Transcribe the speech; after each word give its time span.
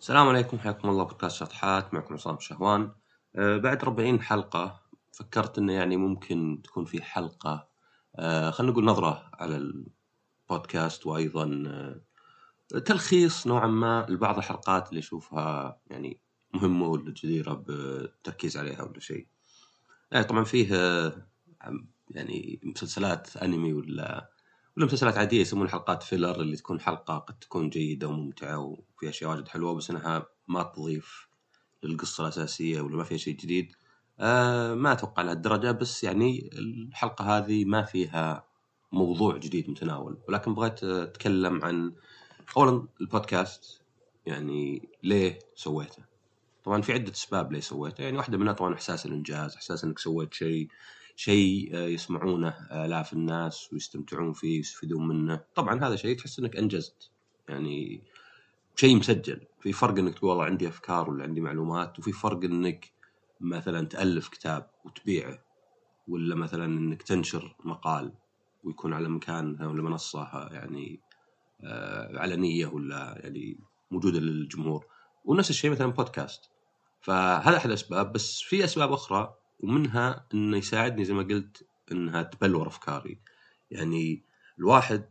السلام 0.00 0.28
عليكم 0.28 0.58
حياكم 0.58 0.88
الله 0.88 1.04
بودكاست 1.04 1.36
شطحات 1.36 1.94
معكم 1.94 2.14
عصام 2.14 2.38
شهوان 2.40 2.92
أه 3.36 3.56
بعد 3.56 3.82
40 3.82 4.20
حلقة 4.20 4.80
فكرت 5.12 5.58
إنه 5.58 5.72
يعني 5.72 5.96
ممكن 5.96 6.60
تكون 6.64 6.84
في 6.84 7.02
حلقة 7.02 7.68
أه 8.16 8.50
خلينا 8.50 8.72
نقول 8.72 8.84
نظرة 8.84 9.30
على 9.34 9.56
البودكاست 10.50 11.06
وأيضا 11.06 11.62
أه 11.66 12.78
تلخيص 12.78 13.46
نوعا 13.46 13.66
ما 13.66 14.06
لبعض 14.08 14.36
الحلقات 14.36 14.88
اللي 14.88 14.98
أشوفها 14.98 15.80
يعني 15.86 16.20
مهمة 16.54 16.86
ولا 16.86 17.10
جديرة 17.10 17.54
بالتركيز 17.54 18.56
عليها 18.56 18.82
ولا 18.82 19.00
شيء. 19.00 19.26
يعني 20.12 20.24
طبعا 20.24 20.44
فيه 20.44 20.74
أه 20.74 21.26
يعني 22.10 22.60
مسلسلات 22.62 23.36
أنمي 23.36 23.72
ولا 23.72 24.30
ولا 24.76 24.86
مسلسلات 24.86 25.18
عادية 25.18 25.40
يسمون 25.40 25.68
حلقات 25.68 26.02
فيلر 26.02 26.40
اللي 26.40 26.56
تكون 26.56 26.80
حلقة 26.80 27.18
قد 27.18 27.38
تكون 27.38 27.70
جيدة 27.70 28.08
وممتعة 28.08 28.58
وفيها 28.58 29.10
أشياء 29.10 29.30
واجد 29.30 29.48
حلوة 29.48 29.74
بس 29.74 29.90
إنها 29.90 30.26
ما 30.48 30.62
تضيف 30.62 31.28
للقصة 31.82 32.22
الأساسية 32.24 32.80
ولا 32.80 32.96
ما 32.96 33.04
فيها 33.04 33.18
شيء 33.18 33.36
جديد. 33.36 33.72
آه 34.20 34.74
ما 34.74 34.92
أتوقع 34.92 35.22
لهالدرجه 35.22 35.70
بس 35.70 36.04
يعني 36.04 36.50
الحلقة 36.52 37.38
هذه 37.38 37.64
ما 37.64 37.82
فيها 37.82 38.44
موضوع 38.92 39.36
جديد 39.36 39.70
متناول. 39.70 40.18
ولكن 40.28 40.54
بغيت 40.54 40.84
أتكلم 40.84 41.64
عن 41.64 41.92
اولا 42.56 42.86
البودكاست 43.00 43.80
يعني 44.26 44.88
ليه 45.02 45.38
سويته؟ 45.54 46.04
طبعا 46.64 46.82
في 46.82 46.92
عدة 46.92 47.12
أسباب 47.12 47.52
ليه 47.52 47.60
سويته. 47.60 48.02
يعني 48.02 48.16
واحدة 48.16 48.38
منها 48.38 48.52
طبعا 48.52 48.74
إحساس 48.74 49.06
الإنجاز 49.06 49.54
إحساس 49.54 49.84
إنك 49.84 49.98
سويت 49.98 50.34
شيء 50.34 50.68
شيء 51.20 51.76
يسمعونه 51.76 52.68
آلاف 52.72 53.12
الناس 53.12 53.72
ويستمتعون 53.72 54.32
فيه 54.32 54.56
ويستفيدون 54.56 55.08
منه. 55.08 55.44
طبعا 55.54 55.84
هذا 55.84 55.96
شيء 55.96 56.16
تحس 56.16 56.38
إنك 56.38 56.56
أنجزت. 56.56 57.10
يعني 57.48 58.04
شيء 58.76 58.96
مسجل. 58.96 59.46
في 59.60 59.72
فرق 59.72 59.98
إنك 59.98 60.14
تقول 60.14 60.30
والله 60.30 60.44
عندي 60.44 60.68
أفكار 60.68 61.10
ولا 61.10 61.24
عندي 61.24 61.40
معلومات 61.40 61.98
وفي 61.98 62.12
فرق 62.12 62.44
إنك 62.44 62.92
مثلا 63.40 63.86
تألف 63.86 64.28
كتاب 64.28 64.70
وتبيعه 64.84 65.38
ولا 66.08 66.34
مثلا 66.34 66.64
إنك 66.64 67.02
تنشر 67.02 67.56
مقال 67.64 68.12
ويكون 68.64 68.92
على 68.92 69.08
مكان 69.08 69.62
ولا 69.62 69.82
منصة 69.82 70.48
يعني 70.52 71.00
علنية 72.14 72.66
ولا 72.66 73.20
يعني 73.22 73.58
موجودة 73.90 74.20
للجمهور. 74.20 74.86
ونفس 75.24 75.50
الشيء 75.50 75.70
مثلا 75.70 75.86
بودكاست 75.86 76.50
فهذا 77.00 77.56
أحد 77.56 77.66
الأسباب. 77.66 78.12
بس 78.12 78.40
في 78.40 78.64
أسباب 78.64 78.92
أخرى. 78.92 79.39
ومنها 79.60 80.26
إنه 80.34 80.56
يساعدني 80.56 81.04
زي 81.04 81.14
ما 81.14 81.22
قلت 81.22 81.66
إنها 81.92 82.22
تبلور 82.22 82.66
أفكاري. 82.66 83.20
يعني 83.70 84.24
الواحد 84.58 85.04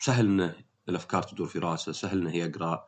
سهل 0.00 0.26
إنه 0.26 0.54
الأفكار 0.88 1.22
تدور 1.22 1.46
في 1.46 1.58
راسه 1.58 1.92
سهل 1.92 2.18
إنه 2.18 2.36
يقرأ 2.36 2.86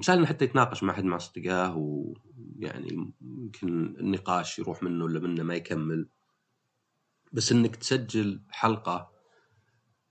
سهل 0.00 0.18
إنه 0.18 0.26
حتى 0.26 0.44
يتناقش 0.44 0.82
مع 0.82 0.92
أحد 0.92 1.04
مع 1.04 1.16
أصدقائه 1.16 1.74
ويعني 1.76 3.12
يمكن 3.20 3.96
النقاش 4.00 4.58
يروح 4.58 4.82
منه 4.82 5.04
ولا 5.04 5.20
منه 5.20 5.42
ما 5.42 5.54
يكمل. 5.54 6.08
بس 7.32 7.52
إنك 7.52 7.76
تسجل 7.76 8.42
حلقة 8.50 9.12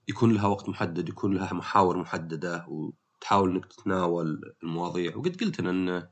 يكون 0.08 0.32
لها 0.32 0.46
وقت 0.46 0.68
محدد 0.68 1.08
يكون 1.08 1.34
لها 1.34 1.54
محاور 1.54 1.98
محددة 1.98 2.66
وتحاول 2.68 3.50
إنك 3.50 3.66
تتناول 3.66 4.54
المواضيع. 4.62 5.16
وقد 5.16 5.40
قلت 5.40 5.60
أنا 5.60 5.70
انه 5.70 6.10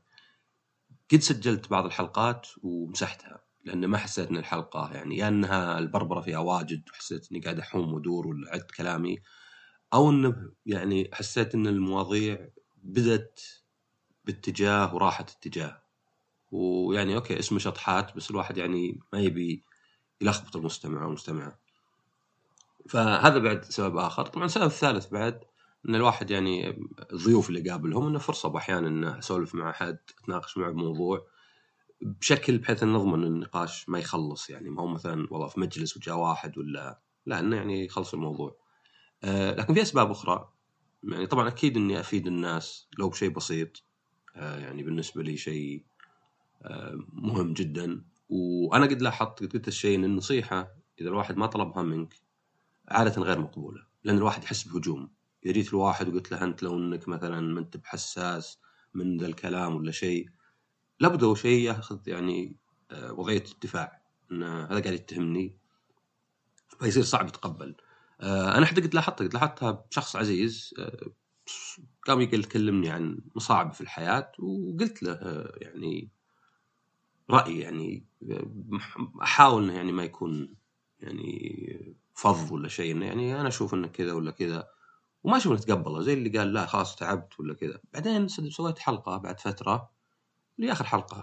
قد 1.11 1.19
سجلت 1.19 1.69
بعض 1.69 1.85
الحلقات 1.85 2.47
ومسحتها. 2.63 3.44
لأن 3.65 3.85
ما 3.85 3.97
حسيت 3.97 4.29
إن 4.29 4.37
الحلقة 4.37 4.91
يعني 4.93 5.17
يا 5.17 5.27
إنها 5.27 5.79
البربرة 5.79 6.21
فيها 6.21 6.39
واجد 6.39 6.83
وحسيت 6.89 7.31
إني 7.31 7.39
قاعد 7.39 7.59
أحوم 7.59 7.93
وأدور 7.93 8.27
ولا 8.27 8.67
كلامي 8.77 9.19
أو 9.93 10.09
انه 10.09 10.51
يعني 10.65 11.09
حسيت 11.13 11.55
إن 11.55 11.67
المواضيع 11.67 12.49
بدت 12.83 13.63
باتجاه 14.25 14.95
وراحت 14.95 15.29
اتجاه. 15.31 15.81
ويعني 16.51 17.15
أوكي 17.15 17.39
اسمه 17.39 17.59
شطحات 17.59 18.15
بس 18.15 18.31
الواحد 18.31 18.57
يعني 18.57 18.99
ما 19.13 19.19
يبي 19.19 19.63
يلخبط 20.21 20.55
المستمع 20.55 21.03
أو 21.05 21.11
فهذا 22.89 23.39
بعد 23.39 23.63
سبب 23.65 23.97
آخر. 23.97 24.25
طبعا 24.25 24.45
السبب 24.45 24.65
الثالث 24.65 25.07
بعد 25.07 25.41
إن 25.89 25.95
الواحد 25.95 26.31
يعني 26.31 26.69
الضيوف 27.13 27.49
اللي 27.49 27.69
قابلهم 27.69 28.07
إنه 28.07 28.19
فرصة 28.19 28.57
أحيانا 28.57 28.87
إنه 28.87 29.19
أسولف 29.19 29.55
مع 29.55 29.69
احد 29.69 29.97
أتناقش 30.23 30.57
معه 30.57 30.71
بموضوع. 30.71 31.27
بشكل 32.01 32.57
بحيث 32.57 32.83
إن 32.83 32.93
نضمن 32.93 33.23
النقاش 33.23 33.89
ما 33.89 33.99
يخلص 33.99 34.49
يعني 34.49 34.69
ما 34.69 34.81
هو 34.81 34.87
مثلا 34.87 35.27
والله 35.31 35.47
في 35.47 35.59
مجلس 35.59 35.97
وجاء 35.97 36.17
واحد 36.17 36.57
ولا 36.57 37.01
لا 37.25 37.39
إنه 37.39 37.55
يعني 37.55 37.85
يخلص 37.85 38.13
الموضوع. 38.13 38.57
آه 39.23 39.55
لكن 39.55 39.73
في 39.73 39.81
أسباب 39.81 40.11
أخرى. 40.11 40.49
يعني 41.03 41.27
طبعا 41.27 41.47
أكيد 41.47 41.77
إني 41.77 41.99
أفيد 41.99 42.27
الناس 42.27 42.87
لو 42.99 43.09
بشيء 43.09 43.29
بسيط. 43.29 43.83
آه 44.35 44.59
يعني 44.59 44.83
بالنسبة 44.83 45.23
لي 45.23 45.37
شيء 45.37 45.85
آه 46.61 46.99
مهم 47.13 47.53
جدا. 47.53 48.05
وأنا 48.29 48.85
قد 48.85 49.01
لاحظت 49.01 49.43
قد 49.43 49.53
قلت 49.53 49.67
الشيء 49.67 49.97
إن 49.97 50.03
النصيحة 50.03 50.75
إذا 51.01 51.09
الواحد 51.09 51.37
ما 51.37 51.45
طلبها 51.45 51.83
منك 51.83 52.15
عادة 52.87 53.21
غير 53.21 53.39
مقبولة 53.39 53.81
لأن 54.03 54.17
الواحد 54.17 54.43
يحس 54.43 54.67
بهجوم. 54.67 55.11
إذا 55.45 55.53
جيت 55.53 55.73
لواحد 55.73 56.07
وقلت 56.07 56.31
له 56.31 56.43
أنت 56.43 56.63
لو 56.63 56.77
إنك 56.77 57.07
مثلا 57.07 57.41
ما 57.41 57.59
أنت 57.59 57.77
بحساس 57.77 58.59
من 58.93 59.17
ذا 59.17 59.27
الكلام 59.27 59.75
ولا 59.75 59.91
شيء 59.91 60.29
لابد 60.99 61.23
هو 61.23 61.35
شيء 61.35 61.59
ياخذ 61.61 61.99
يعني 62.07 62.55
وضعية 62.93 63.43
الدفاع. 63.53 64.01
إن 64.31 64.43
هذا 64.43 64.79
قاعد 64.79 64.93
يتهمني. 64.93 65.57
فيصير 66.79 67.03
صعب 67.03 67.27
يتقبل. 67.27 67.75
أنا 68.21 68.65
حتى 68.65 68.81
قد 68.81 68.93
لاحظتها 68.93 69.27
قد 69.27 69.33
لاحظتها 69.33 69.71
بشخص 69.71 70.15
عزيز 70.15 70.73
قام 72.07 72.21
يكلمني 72.21 72.89
عن 72.89 73.19
مصاعب 73.35 73.73
في 73.73 73.81
الحياة 73.81 74.31
وقلت 74.39 75.03
له 75.03 75.19
يعني 75.61 76.09
رأيي 77.29 77.59
يعني 77.59 78.05
أحاول 79.21 79.63
إنه 79.63 79.73
يعني 79.73 79.91
ما 79.91 80.03
يكون 80.03 80.55
يعني 80.99 81.95
فض 82.13 82.51
ولا 82.51 82.67
شيء. 82.67 82.91
إنه 82.91 83.05
يعني 83.05 83.39
أنا 83.39 83.47
أشوف 83.47 83.73
إنه 83.73 83.87
كذا 83.87 84.13
ولا 84.13 84.31
كذا 84.31 84.67
وما 85.23 85.37
أشوف 85.37 85.51
إنه 85.51 85.61
تقبله. 85.61 86.01
زي 86.01 86.13
اللي 86.13 86.39
قال 86.39 86.53
لا 86.53 86.65
خلاص 86.65 86.95
تعبت 86.95 87.39
ولا 87.39 87.53
كذا. 87.53 87.81
بعدين 87.93 88.27
سويت 88.27 88.79
حلقة 88.79 89.17
بعد 89.17 89.39
فترة. 89.39 89.94
لآخر 90.57 90.85
حلقة 90.85 91.19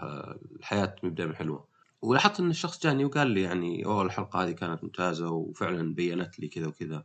الحياة 0.57 0.97
مبدا 1.03 1.33
حلوة 1.35 1.69
ولاحظت 2.03 2.41
إن 2.41 2.51
الشخص 2.51 2.83
جاني 2.83 3.05
وقال 3.05 3.27
لي 3.29 3.43
يعني 3.43 3.85
أوه 3.87 4.03
الحلقة 4.03 4.45
هذه 4.45 4.51
كانت 4.53 4.85
ممتازة 4.85 5.31
وفعلا 5.31 5.95
بينت 5.95 6.39
لي 6.41 6.49
كذا 6.49 6.67
وكذا. 6.67 7.05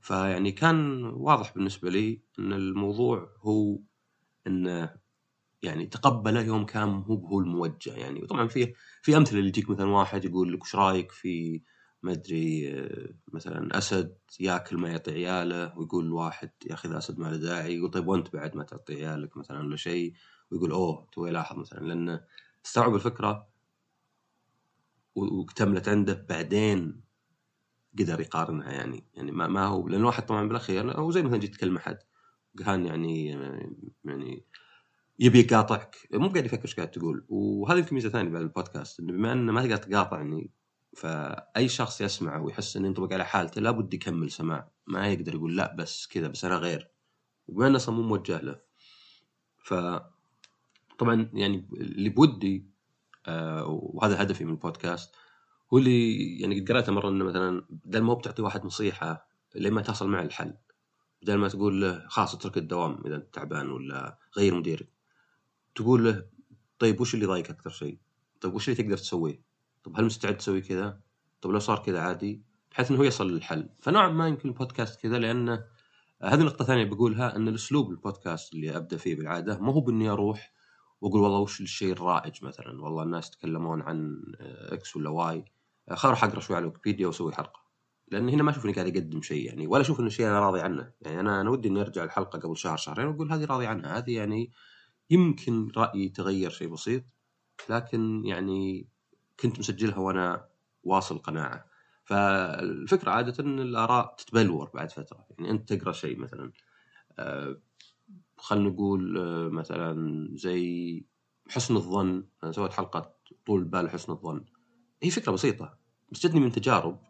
فيعني 0.00 0.52
كان 0.52 1.04
واضح 1.04 1.54
بالنسبة 1.54 1.90
لي 1.90 2.22
إن 2.38 2.52
الموضوع 2.52 3.30
هو 3.40 3.78
انه 4.46 4.96
يعني 5.62 5.86
تقبله 5.86 6.42
يوم 6.42 6.66
كان 6.66 6.88
هو 6.90 7.26
هو 7.28 7.40
الموجه 7.40 7.94
يعني. 7.96 8.22
وطبعا 8.22 8.48
في 8.48 8.74
في 9.02 9.16
أمثلة 9.16 9.38
اللي 9.38 9.48
يجيك 9.48 9.70
مثلا 9.70 9.86
واحد 9.90 10.24
يقول 10.24 10.52
لك 10.54 10.62
وش 10.62 10.76
رأيك 10.76 11.12
في 11.12 11.62
ما 12.02 12.12
أدري 12.12 12.72
مثلا 13.32 13.78
أسد 13.78 14.18
ياكل 14.40 14.78
ما 14.78 14.90
يعطي 14.90 15.12
عياله 15.12 15.78
ويقول 15.78 16.04
الواحد 16.06 16.50
يا 16.66 16.74
أخي 16.74 16.98
أسد 16.98 17.18
ما 17.18 17.28
له 17.28 17.36
داعي. 17.36 17.76
يقول 17.76 17.90
طيب 17.90 18.08
وأنت 18.08 18.32
بعد 18.34 18.56
ما 18.56 18.64
تعطي 18.64 18.94
عيالك 19.06 19.36
مثلا 19.36 19.60
ولا 19.60 19.76
شيء؟ 19.76 20.14
ويقول 20.50 20.70
أوه 20.72 21.08
تو 21.12 21.26
يلاحظ 21.26 21.58
مثلا 21.58 21.80
لأنه 21.86 22.24
استوعب 22.66 22.94
الفكرة 22.94 23.48
واكتملت 25.14 25.88
عنده 25.88 26.26
بعدين 26.28 27.00
قدر 27.98 28.20
يقارنها 28.20 28.72
يعني. 28.72 29.04
يعني 29.14 29.32
ما, 29.32 29.46
ما 29.46 29.66
هو 29.66 29.88
لأن 29.88 30.00
الواحد 30.00 30.26
طبعا 30.26 30.48
بالأخير 30.48 30.98
هو 30.98 31.10
زي 31.10 31.22
مثلا 31.22 31.38
جيت 31.38 31.54
تكلم 31.54 31.76
احد 31.76 31.98
كان 32.58 32.86
يعني 32.86 33.28
يعني 34.04 34.44
يبي 35.18 35.40
يقاطعك. 35.40 36.08
مو 36.12 36.28
قاعد 36.28 36.44
يفكر 36.46 36.62
إيش 36.64 36.74
قاعد 36.74 36.90
تقول. 36.90 37.26
وهذا 37.28 37.78
يمكن 37.78 37.94
ميزة 37.94 38.08
ثانية 38.08 38.30
بعد 38.30 38.42
البودكاست 38.42 39.00
إنه 39.00 39.12
بما 39.12 39.32
إنه 39.32 39.52
ما 39.52 39.62
تقدر 39.62 39.76
تقاطعني 39.76 40.50
فأي 40.96 41.68
شخص 41.68 42.00
يسمعه 42.00 42.42
ويحس 42.42 42.76
إنه 42.76 42.88
ينطبق 42.88 43.12
على 43.12 43.24
حالته 43.24 43.60
لابد 43.60 43.94
يكمل 43.94 44.30
سماع. 44.30 44.70
ما 44.86 45.08
يقدر 45.08 45.34
يقول 45.34 45.56
لا 45.56 45.74
بس 45.74 46.06
كذا 46.06 46.28
بس 46.28 46.44
أنا 46.44 46.56
غير. 46.56 46.90
وبما 47.48 47.66
إنه 47.66 47.76
أصلا 47.76 47.94
مو 47.94 48.02
موجه 48.02 48.40
له. 48.40 48.60
ف 49.58 49.74
طبعا 51.00 51.30
يعني 51.34 51.68
اللي 51.72 52.08
بودي 52.08 52.66
آه 53.26 53.64
وهذا 53.66 54.22
هدفي 54.22 54.44
من 54.44 54.50
البودكاست 54.50 55.14
هو 55.72 55.78
اللي 55.78 56.38
يعني 56.40 56.60
قد 56.60 56.68
قرأته 56.68 56.92
مرة 56.92 57.08
إنه 57.08 57.24
مثلا 57.24 57.66
بدل 57.70 58.00
ما 58.00 58.12
هو 58.12 58.16
بتعطي 58.16 58.42
واحد 58.42 58.64
نصيحة 58.66 59.28
لما 59.54 59.82
تصل 59.82 60.08
معه 60.08 60.22
الحل 60.22 60.54
بدل 61.22 61.34
ما 61.34 61.48
تقول 61.48 61.80
له 61.80 62.08
خلاص 62.08 62.34
اترك 62.34 62.58
الدوام 62.58 63.02
إذا 63.06 63.16
أنت 63.16 63.34
تعبان 63.34 63.70
ولا 63.70 64.18
غير 64.36 64.54
مديرك 64.54 64.88
تقول 65.74 66.04
له 66.04 66.26
طيب 66.78 67.00
وش 67.00 67.14
اللي 67.14 67.26
ضايقك 67.26 67.50
أكثر 67.50 67.70
شيء؟ 67.70 67.98
طيب 68.40 68.54
وش 68.54 68.68
اللي 68.68 68.82
تقدر 68.82 68.96
تسويه؟ 68.96 69.42
طب 69.84 69.96
هل 69.96 70.04
مستعد 70.04 70.36
تسوي 70.36 70.60
كذا؟ 70.60 71.00
طب 71.40 71.50
لو 71.50 71.58
صار 71.58 71.78
كذا 71.78 72.00
عادي؟ 72.00 72.42
بحيث 72.70 72.90
إنه 72.90 73.00
هو 73.00 73.04
يصل 73.04 73.30
للحل، 73.30 73.68
فنوعا 73.80 74.08
ما 74.08 74.28
يمكن 74.28 74.48
البودكاست 74.48 75.00
كذا 75.00 75.18
لأنه 75.18 75.64
هذه 76.22 76.42
نقطة 76.42 76.64
ثانية 76.64 76.84
بقولها 76.84 77.36
إن 77.36 77.48
الأسلوب 77.48 77.90
البودكاست 77.90 78.54
اللي 78.54 78.76
أبدأ 78.76 78.96
فيه 78.96 79.16
بالعادة 79.16 79.58
ما 79.58 79.72
هو 79.72 79.80
بإني 79.80 80.08
أروح 80.08 80.52
وأقول 81.00 81.20
والله 81.20 81.38
وش 81.38 81.60
الشيء 81.60 81.92
الرائج 81.92 82.44
مثلا؟ 82.44 82.82
والله 82.82 83.02
الناس 83.02 83.28
يتكلمون 83.28 83.82
عن 83.82 84.22
X 84.40 84.96
ولا 84.96 85.10
Y 85.10 85.44
خل 85.90 86.08
أروح 86.08 86.24
اقرا 86.24 86.40
شوي 86.40 86.56
على 86.56 86.66
ويكيبيديا 86.66 87.06
وأسوي 87.06 87.32
حلقة. 87.32 87.60
لأن 88.08 88.28
هنا 88.28 88.42
ما 88.42 88.50
أشوف 88.50 88.64
إني 88.64 88.72
قاعد 88.72 88.96
أقدم 88.96 89.22
شيء 89.22 89.46
يعني 89.46 89.66
ولا 89.66 89.82
أشوف 89.82 90.00
إنه 90.00 90.08
شيء 90.08 90.26
أنا 90.26 90.40
راضي 90.40 90.60
عنه. 90.60 90.92
يعني 91.00 91.20
أنا 91.20 91.40
أنا 91.40 91.50
ودي 91.50 91.68
إني 91.68 91.80
أرجع 91.80 92.04
الحلقة 92.04 92.38
قبل 92.38 92.56
شهر 92.56 92.76
شهرين 92.76 93.06
وأقول 93.06 93.32
هذه 93.32 93.44
راضي 93.44 93.66
عنها. 93.66 93.98
هذه 93.98 94.16
يعني 94.16 94.50
يمكن 95.10 95.72
رأيي 95.76 96.08
تغير 96.08 96.50
شيء 96.50 96.68
بسيط 96.68 97.04
لكن 97.68 98.22
يعني 98.24 98.88
كنت 99.40 99.58
مسجلها 99.58 99.98
وأنا 99.98 100.48
واصل 100.84 101.18
قناعة. 101.18 101.66
فالفكرة 102.04 103.10
عادة 103.10 103.44
إن 103.44 103.60
الآراء 103.60 104.14
تتبلور 104.18 104.70
بعد 104.74 104.90
فترة. 104.92 105.26
يعني 105.30 105.50
أنت 105.50 105.72
تقرأ 105.72 105.92
شيء 105.92 106.18
مثلا. 106.18 106.52
آه، 107.18 107.56
خلينا 108.40 108.68
نقول 108.68 109.18
آه، 109.18 109.48
مثلا 109.48 110.28
زي 110.34 111.04
حسن 111.48 111.76
الظن. 111.76 112.24
أنا 112.44 112.52
سويت 112.52 112.72
حلقة 112.72 113.14
طول 113.46 113.64
بال 113.64 113.90
حسن 113.90 114.12
الظن. 114.12 114.44
هي 115.02 115.10
فكرة 115.10 115.32
بسيطة 115.32 115.78
بس 116.12 116.26
جتني 116.26 116.40
من 116.40 116.52
تجارب. 116.52 117.00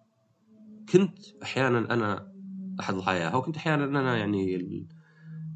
كنت 0.92 1.18
أحيانا 1.42 1.78
أنا 1.78 2.32
أحد 2.80 2.94
ضحاياها 2.94 3.36
وكنت 3.36 3.56
أحيانا 3.56 3.84
أنا 3.84 4.16
يعني 4.18 4.88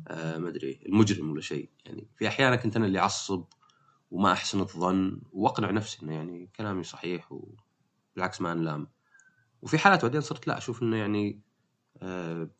آه 0.09 0.38
ما 0.38 0.49
أدري 0.49 0.81
المجرم 0.87 1.31
ولا 1.31 1.41
شيء. 1.41 1.71
يعني 1.87 2.09
في 2.17 2.29
أحيانا 2.29 2.56
كنت 2.56 2.77
أنا 2.77 2.87
اللي 2.87 2.99
أعصب 2.99 3.44
وما 4.11 4.32
أحسن 4.32 4.61
الظن 4.61 5.20
وأقنع 5.32 5.70
نفسي 5.70 6.03
إنه 6.03 6.15
يعني 6.15 6.50
كلامي 6.56 6.82
صحيح 6.82 7.32
وبالعكس 7.32 8.41
ما 8.41 8.53
أنلام. 8.53 8.88
وفي 9.62 9.79
حالات 9.79 10.03
بعدين 10.03 10.20
صرت 10.20 10.49
لا 10.49 10.59
أشوف 10.59 10.82
إنه 10.82 10.97
يعني 10.97 11.41
آه 12.03 12.50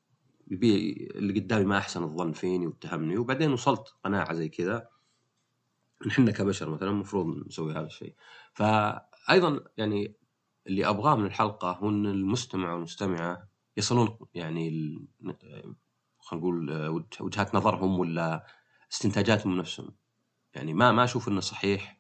يبي 0.51 0.93
اللي 1.15 1.41
قدامي 1.41 1.65
ما 1.65 1.79
أحسن 1.79 2.03
الظن 2.03 2.33
فيني 2.33 2.67
واتهمني 2.67 3.17
وبعدين 3.19 3.53
وصلت 3.53 3.95
قناعة 4.05 4.35
زي 4.35 4.49
كذا. 4.49 4.89
نحن 6.07 6.31
كبشر 6.31 6.71
مثلا 6.71 6.91
المفروض 6.91 7.47
نسوي 7.47 7.73
هذا 7.73 7.87
الشيء. 7.87 8.15
فايضا 8.55 9.65
يعني 9.77 10.17
اللي 10.67 10.89
أبغاه 10.89 11.17
من 11.17 11.27
الحلقة 11.27 11.73
هو 11.73 11.89
إن 11.89 12.07
المستمع 12.07 12.73
والمستمعة 12.73 13.49
يصلون 13.77 14.19
يعني 14.35 14.71
خلينا 16.19 16.43
نقول 16.47 16.89
وجهات 17.21 17.55
نظرهم 17.55 17.99
ولا 17.99 18.47
استنتاجاتهم 18.93 19.57
نفسهم. 19.59 19.95
يعني 20.55 20.75
ما 20.75 20.93
ما 20.93 21.05
أشوف 21.05 21.29
إنه 21.29 21.41
صحيح 21.41 21.99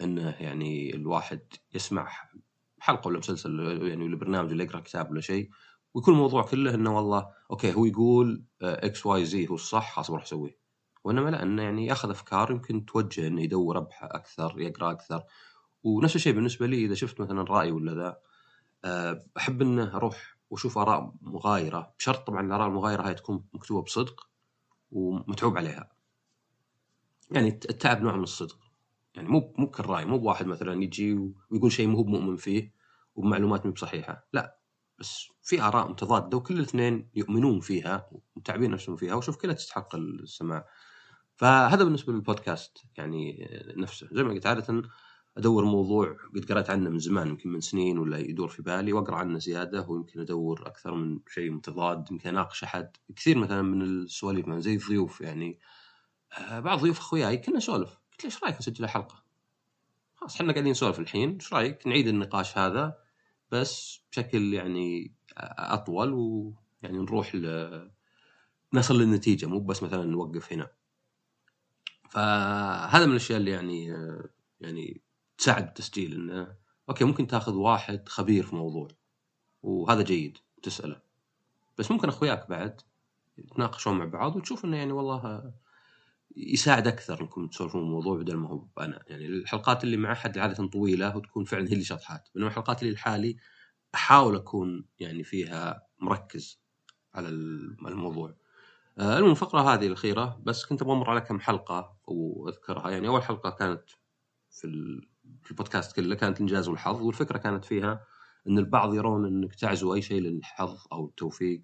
إنه 0.00 0.30
يعني 0.40 0.94
الواحد 0.94 1.40
يسمع 1.74 2.08
حلقة 2.78 3.08
ولا 3.08 3.18
مسلسل 3.18 3.60
يعني 3.88 4.04
ولا 4.04 4.16
برنامج 4.16 4.52
ولا 4.52 4.64
يقرأ 4.64 4.80
كتاب 4.80 5.10
ولا 5.10 5.20
شيء. 5.20 5.50
ويكون 5.94 6.14
الموضوع 6.14 6.42
كله 6.42 6.74
إنه 6.74 6.96
والله 6.96 7.30
okay 7.50 7.74
هو 7.74 7.84
يقول 7.84 8.44
X 8.62 9.06
Y 9.06 9.24
Z 9.24 9.48
هو 9.48 9.54
الصح 9.54 9.94
خلاص 9.94 10.10
بروح 10.10 10.22
اسويه 10.22 10.64
وإنما 11.04 11.30
لا 11.30 11.42
إنه 11.42 11.62
يعني 11.62 11.86
ياخذ 11.86 12.10
أفكار 12.10 12.50
يمكن 12.50 12.86
توجه 12.86 13.26
إنه 13.26 13.42
يدور 13.42 13.78
ابحث 13.78 14.10
أكثر 14.10 14.60
يقرأ 14.60 14.90
أكثر. 14.90 15.22
ونفس 15.82 16.16
الشيء 16.16 16.32
بالنسبة 16.32 16.66
لي 16.66 16.84
إذا 16.84 16.94
شفت 16.94 17.20
مثلا 17.20 17.42
رأي 17.42 17.70
ولا 17.70 17.94
ذا 17.94 18.16
آه، 18.84 19.24
أحب 19.36 19.62
إنه 19.62 19.96
أروح 19.96 20.36
وأشوف 20.50 20.78
آراء 20.78 21.14
مغايرة. 21.20 21.94
بشرط 21.98 22.26
طبعا 22.26 22.46
الآراء 22.46 22.68
المغايرة 22.68 23.02
هاي 23.02 23.14
تكون 23.14 23.44
مكتوبة 23.52 23.82
بصدق 23.82 24.28
ومتعوب 24.90 25.56
عليها. 25.56 25.92
يعني 27.30 27.48
التعب 27.48 28.02
نوع 28.02 28.16
من 28.16 28.22
الصدق. 28.22 28.58
يعني 29.14 29.28
مو 29.28 29.54
مو 29.58 29.70
كل 29.70 29.84
راي 29.84 30.04
مو 30.04 30.18
بواحد 30.18 30.46
مثلا 30.46 30.82
يجي 30.82 31.32
ويقول 31.50 31.72
شيء 31.72 31.86
مو 31.86 32.04
مؤمن 32.04 32.36
فيه 32.36 32.72
وبمعلومات 33.16 33.66
مو 33.66 33.72
بصحيحة. 33.72 34.28
لا. 34.32 34.58
بس 34.98 35.28
في 35.42 35.62
آراء 35.62 35.90
متضادة 35.90 36.36
وكل 36.36 36.54
الاثنين 36.54 37.08
يؤمنون 37.14 37.60
فيها 37.60 38.10
ومتعبين 38.36 38.70
نفسهم 38.70 38.96
فيها 38.96 39.14
وشوف 39.14 39.36
كلها 39.36 39.54
تستحق 39.54 39.94
السماع. 39.94 40.66
فهذا 41.36 41.84
بالنسبة 41.84 42.12
للبودكاست 42.12 42.78
يعني 42.96 43.48
نفسه. 43.76 44.08
زي 44.12 44.22
ما 44.22 44.32
قلت 44.32 44.46
عادة 44.46 44.82
أدور 45.36 45.64
موضوع 45.64 46.16
قد 46.34 46.44
قرأت 46.44 46.70
عنه 46.70 46.90
من 46.90 46.98
زمان 46.98 47.28
يمكن 47.28 47.50
من 47.50 47.60
سنين 47.60 47.98
ولا 47.98 48.18
يدور 48.18 48.48
في 48.48 48.62
بالي 48.62 48.92
وأقرأ 48.92 49.16
عنه 49.16 49.38
زيادة 49.38 49.86
ويمكن 49.88 50.20
أدور 50.20 50.66
أكثر 50.66 50.94
من 50.94 51.20
شيء 51.28 51.50
متضاد 51.50 52.10
يمكن 52.10 52.28
أناقش 52.28 52.64
أحد. 52.64 52.96
كثير 53.16 53.38
مثلا 53.38 53.62
من 53.62 53.82
السواليف 53.82 54.46
مثلا 54.46 54.60
زي 54.60 54.74
الضيوف 54.74 55.20
يعني. 55.20 55.58
آه، 56.38 56.60
بعض 56.60 56.78
ضيوف 56.78 56.98
أخوياي 56.98 57.36
كنا 57.36 57.56
نسولف. 57.56 57.90
قلت 57.90 58.24
له 58.24 58.30
إيش 58.30 58.42
رأيك 58.44 58.56
نسجل 58.56 58.86
حلقه؟ 58.86 59.24
خلاص 60.14 60.34
إحنا 60.34 60.52
قاعدين 60.52 60.70
نسولف 60.70 60.98
الحين. 60.98 61.34
إيش 61.34 61.52
رأيك 61.52 61.86
نعيد 61.86 62.08
النقاش 62.08 62.58
هذا 62.58 63.03
بس 63.50 64.00
بشكل 64.12 64.54
يعني 64.54 65.14
أطول 65.36 66.12
ويعني 66.12 66.98
نروح 66.98 67.34
ل 67.34 67.90
نصل 68.72 68.98
للنتيجة 68.98 69.46
مو 69.46 69.60
بس 69.60 69.82
مثلا 69.82 70.04
نوقف 70.04 70.52
هنا. 70.52 70.70
فهذا 72.10 73.06
من 73.06 73.10
الأشياء 73.10 73.38
اللي 73.38 73.50
يعني 73.50 73.86
يعني 74.60 75.00
تساعد 75.38 75.66
التسجيل 75.66 76.14
انه 76.14 76.56
أوكي 76.88 77.04
ممكن 77.04 77.26
تأخذ 77.26 77.54
واحد 77.54 78.08
خبير 78.08 78.46
في 78.46 78.56
موضوع 78.56 78.88
وهذا 79.62 80.02
جيد 80.02 80.38
تسأله. 80.62 81.00
بس 81.78 81.90
ممكن 81.90 82.08
أخوياك 82.08 82.48
بعد 82.48 82.80
يتناقشون 83.38 83.98
مع 83.98 84.04
بعض 84.04 84.36
وتشوف 84.36 84.64
إنه 84.64 84.76
يعني 84.76 84.92
والله 84.92 85.52
يساعد 86.36 86.86
أكثر 86.86 87.20
انكم 87.22 87.46
تسولفون 87.48 87.82
الموضوع 87.82 88.16
بدل 88.16 88.36
ما 88.36 88.48
هو 88.48 88.66
أنا. 88.80 89.02
يعني 89.08 89.26
الحلقات 89.26 89.84
اللي 89.84 89.96
مع 89.96 90.12
أحد 90.12 90.38
عادة 90.38 90.66
طويلة 90.66 91.16
وتكون 91.16 91.44
فعلا 91.44 91.68
هي 91.68 91.72
اللي 91.72 91.84
شطحات. 91.84 92.28
بينما 92.34 92.48
الحلقات 92.48 92.82
اللي 92.82 92.94
لحالي 92.94 93.36
أحاول 93.94 94.36
أكون 94.36 94.84
يعني 95.00 95.24
فيها 95.24 95.82
مركز 96.00 96.60
على 97.14 97.28
الموضوع. 97.28 98.36
آه، 98.98 99.18
المهم 99.18 99.30
الفقره 99.30 99.60
هذه 99.74 99.86
الأخيرة. 99.86 100.40
بس 100.44 100.64
كنت 100.66 100.82
أبغى 100.82 100.94
أمر 100.94 101.10
على 101.10 101.20
كم 101.20 101.40
حلقة 101.40 101.96
وأذكرها. 102.06 102.90
يعني 102.90 103.08
أول 103.08 103.22
حلقة 103.22 103.50
كانت 103.50 103.82
في 104.50 104.68
في 105.42 105.50
البودكاست 105.50 105.96
كله 105.96 106.14
كانت 106.14 106.36
الانجاز 106.36 106.68
والحظ 106.68 107.02
والفكرة 107.02 107.38
كانت 107.38 107.64
فيها 107.64 108.04
إن 108.48 108.58
البعض 108.58 108.94
يرون 108.94 109.26
إنك 109.26 109.54
تعزو 109.54 109.94
أي 109.94 110.02
شيء 110.02 110.20
للحظ 110.22 110.86
أو 110.92 111.06
التوفيق. 111.06 111.62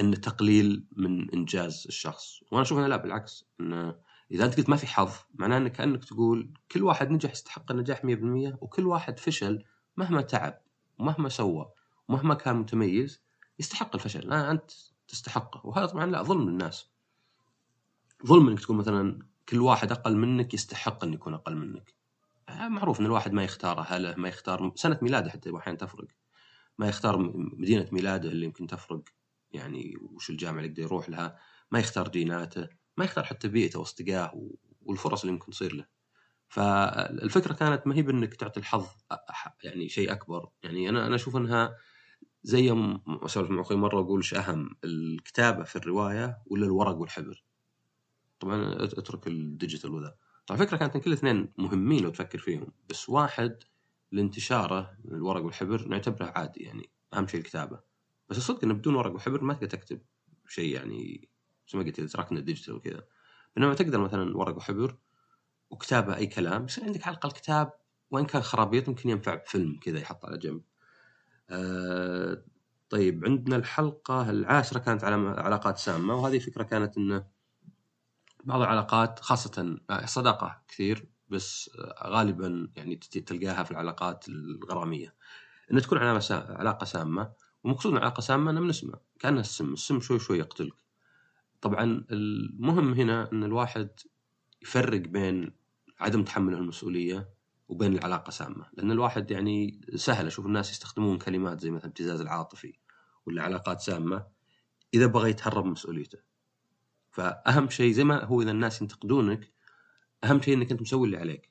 إن 0.00 0.20
تقليل 0.20 0.86
من 0.92 1.30
إنجاز 1.30 1.84
الشخص. 1.88 2.40
وأنا 2.50 2.62
أشوف 2.62 2.78
إنه 2.78 2.86
لا 2.86 2.96
بالعكس 2.96 3.44
انه 3.60 3.94
إذا 4.30 4.44
أنت 4.44 4.56
قلت 4.56 4.68
ما 4.68 4.76
في 4.76 4.86
حظ 4.86 5.12
معناه 5.34 5.58
إنك 5.58 5.72
كأنك 5.72 6.04
تقول 6.04 6.52
كل 6.72 6.82
واحد 6.82 7.10
نجح 7.10 7.30
يستحق 7.30 7.72
النجاح 7.72 8.04
100% 8.04 8.58
وكل 8.60 8.86
واحد 8.86 9.18
فشل 9.18 9.64
مهما 9.96 10.20
تعب 10.20 10.60
ومهما 10.98 11.28
سوى 11.28 11.72
ومهما 12.08 12.34
كان 12.34 12.56
متميز 12.56 13.22
يستحق 13.58 13.94
الفشل. 13.94 14.28
لا 14.28 14.50
أنت 14.50 14.70
تستحقه. 15.08 15.66
وهذا 15.66 15.86
طبعا 15.86 16.06
لا 16.06 16.22
ظلم 16.22 16.50
للناس. 16.50 16.90
ظلم 18.26 18.48
إنك 18.48 18.60
تقول 18.60 18.76
مثلا 18.76 19.26
كل 19.48 19.60
واحد 19.60 19.92
أقل 19.92 20.16
منك 20.16 20.54
يستحق 20.54 21.04
إن 21.04 21.12
يكون 21.12 21.34
أقل 21.34 21.56
منك. 21.56 21.94
آه، 22.48 22.68
معروف 22.68 23.00
إن 23.00 23.06
الواحد 23.06 23.32
ما 23.32 23.44
يختار 23.44 23.78
أهله 23.78 24.14
ما 24.16 24.28
يختار 24.28 24.72
سنة 24.74 24.98
ميلاده 25.02 25.30
حتى 25.30 25.56
أحيانا 25.56 25.78
تفرق. 25.78 26.08
ما 26.78 26.88
يختار 26.88 27.18
مدينة 27.34 27.88
ميلاده 27.92 28.28
اللي 28.28 28.46
يمكن 28.46 28.66
تفرق. 28.66 29.02
يعني 29.56 29.96
وش 30.00 30.30
الجامعة 30.30 30.58
اللي 30.58 30.68
يقدر 30.70 30.82
يروح 30.82 31.08
لها 31.08 31.38
ما 31.70 31.78
يختار 31.78 32.08
ديناته 32.08 32.68
ما 32.96 33.04
يختار 33.04 33.24
حتى 33.24 33.48
بيئته 33.48 33.78
وأصدقائه 33.78 34.50
والفرص 34.82 35.20
اللي 35.20 35.32
ممكن 35.32 35.50
تصير 35.52 35.74
له. 35.74 35.86
فالفكرة 36.48 37.52
كانت 37.52 37.86
ما 37.86 37.94
هي 37.94 38.02
بأنك 38.02 38.34
تعطي 38.34 38.60
الحظ 38.60 38.86
يعني 39.62 39.88
شيء 39.88 40.12
أكبر. 40.12 40.48
يعني 40.62 40.88
أنا 40.88 41.06
أنا 41.06 41.14
أشوف 41.14 41.36
أنها 41.36 41.76
زي 42.42 42.72
ما 42.72 43.00
أسولف 43.08 43.50
مع 43.50 43.62
أخوي 43.62 43.76
مرة 43.76 44.00
أقول 44.00 44.18
إيش 44.18 44.34
أهم 44.34 44.70
الكتابة 44.84 45.64
في 45.64 45.76
الرواية 45.76 46.42
ولا 46.46 46.66
الورق 46.66 46.96
والحبر؟ 46.96 47.44
طبعا 48.40 48.84
أترك 48.84 49.26
ال 49.26 49.34
digital 49.34 49.90
وذا. 49.90 50.16
طبعا 50.46 50.60
الفكرة 50.60 50.76
كانت 50.76 50.96
إن 50.96 51.00
كل 51.00 51.12
اثنين 51.12 51.52
مهمين 51.58 52.02
لو 52.02 52.10
تفكر 52.10 52.38
فيهم 52.38 52.72
بس 52.90 53.08
واحد 53.08 53.58
لانتشاره 54.12 54.96
الورق 55.04 55.44
والحبر 55.44 55.88
نعتبره 55.88 56.26
عادي 56.26 56.60
يعني 56.60 56.90
أهم 57.14 57.26
شيء 57.26 57.40
الكتابة. 57.40 57.80
بس 58.28 58.36
الصدق 58.36 58.64
إنه 58.64 58.74
بدون 58.74 58.94
ورق 58.94 59.14
وحبر 59.14 59.42
ما 59.42 59.54
تقدر 59.54 59.66
تكتب 59.66 60.00
شيء 60.48 60.74
يعني 60.74 61.28
زي 61.72 61.78
ما 61.78 61.84
قلت 61.84 61.98
إذا 61.98 62.08
تركنا 62.08 62.38
ال 62.38 62.42
digital 62.42 62.74
وكذا. 62.74 63.04
بينما 63.56 63.74
تقدر 63.74 63.98
مثلا 64.00 64.36
ورق 64.36 64.56
وحبر 64.56 64.96
وكتابة 65.70 66.16
أي 66.16 66.26
كلام 66.26 66.64
يصير 66.64 66.84
عندك 66.84 67.06
على 67.06 67.16
الاقل 67.16 67.30
كتاب 67.30 67.72
وإن 68.10 68.24
كان 68.26 68.42
خرابيط 68.42 68.88
ممكن 68.88 69.10
ينفع 69.10 69.34
بفيلم 69.34 69.78
كذا 69.82 69.98
يحط 69.98 70.24
على 70.24 70.38
جنب. 70.38 70.62
آه 71.50 72.44
طيب 72.90 73.24
عندنا 73.24 73.56
الحلقة 73.56 74.30
العاشرة 74.30 74.78
كانت 74.78 75.04
على 75.04 75.14
علاقات 75.40 75.78
سامة 75.78 76.14
وهذه 76.14 76.38
فكرة 76.38 76.62
كانت 76.62 76.96
انه 76.96 77.26
بعض 78.44 78.60
العلاقات 78.60 79.20
خاصة 79.20 79.78
صداقة 80.04 80.62
كثير 80.68 81.08
بس 81.28 81.70
غالبا 82.04 82.72
يعني 82.76 82.96
تلقاها 82.96 83.62
في 83.62 83.70
العلاقات 83.70 84.28
الغرامية. 84.28 85.14
ان 85.72 85.82
تكون 85.82 85.98
علاقة 85.98 86.84
سامة. 86.84 87.32
ومقصود 87.66 87.92
من 87.92 87.98
علاقه 87.98 88.20
سامه 88.20 88.50
انه 88.50 88.60
بنسمع 88.60 88.94
كانها 89.18 89.40
السم 89.40 89.72
السم 89.72 90.00
شوي 90.00 90.18
شوي 90.18 90.38
يقتلك. 90.38 90.74
طبعا 91.60 92.04
المهم 92.10 92.92
هنا 92.92 93.32
إن 93.32 93.44
الواحد 93.44 93.88
يفرق 94.62 95.00
بين 95.00 95.52
عدم 96.00 96.24
تحمله 96.24 96.58
المسؤولية 96.58 97.28
وبين 97.68 97.94
العلاقة 97.98 98.30
سامة. 98.30 98.66
لأن 98.72 98.90
الواحد 98.90 99.30
يعني 99.30 99.80
سهل 99.94 100.26
أشوف 100.26 100.46
الناس 100.46 100.70
يستخدمون 100.70 101.18
كلمات 101.18 101.60
زي 101.60 101.70
مثلا 101.70 101.86
ابتزاز 101.86 102.20
العاطفي 102.20 102.72
ولا 103.26 103.42
علاقات 103.42 103.80
سامة 103.80 104.26
إذا 104.94 105.06
بغى 105.06 105.30
يتهرب 105.30 105.64
من 105.64 105.70
مسؤوليته. 105.70 106.18
فأهم 107.10 107.68
شيء 107.68 107.92
زي 107.92 108.04
ما 108.04 108.24
هو 108.24 108.42
إذا 108.42 108.50
الناس 108.50 108.82
ينتقدونك 108.82 109.52
أهم 110.24 110.42
شيء 110.42 110.54
إنك 110.54 110.70
أنت 110.70 110.82
مسوي 110.82 111.06
اللي 111.06 111.16
عليك. 111.16 111.50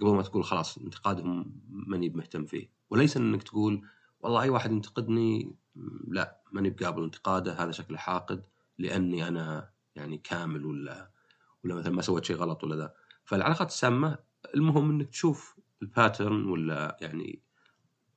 قبل 0.00 0.10
ما 0.10 0.22
تقول 0.22 0.44
خلاص 0.44 0.78
انتقادهم 0.78 1.60
ماني 1.68 2.08
مهتم 2.08 2.44
فيه. 2.44 2.70
وليس 2.90 3.16
إنك 3.16 3.42
تقول 3.42 3.82
والله 4.20 4.42
أي 4.42 4.48
واحد 4.50 4.72
ينتقدني 4.72 5.56
لا 6.08 6.40
ماني 6.52 6.70
بقابل 6.70 7.02
انتقاده 7.04 7.52
هذا 7.52 7.70
شكله 7.70 7.98
حاقد 7.98 8.44
لأني 8.78 9.28
أنا 9.28 9.70
يعني 9.94 10.18
كامل 10.18 10.66
ولا 10.66 11.10
ولا 11.64 11.74
مثلا 11.74 11.92
ما 11.92 12.02
سويت 12.02 12.24
شيء 12.24 12.36
غلط 12.36 12.64
ولا 12.64 12.76
ذا. 12.76 12.94
فالعلاقات 13.24 13.68
السامه 13.68 14.18
المهم 14.54 14.90
إنك 14.90 15.08
تشوف 15.08 15.58
ال 15.82 15.90
pattern 15.90 16.44
ولا 16.44 16.96
يعني 17.00 17.42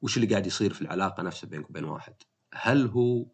وش 0.01 0.17
اللي 0.17 0.27
قاعد 0.27 0.48
يصير 0.48 0.74
في 0.74 0.81
العلاقة 0.81 1.24
نفسها 1.24 1.48
بينك 1.50 1.70
وبين 1.70 1.84
واحد. 1.84 2.13
هل 2.53 2.88
هو 2.88 3.25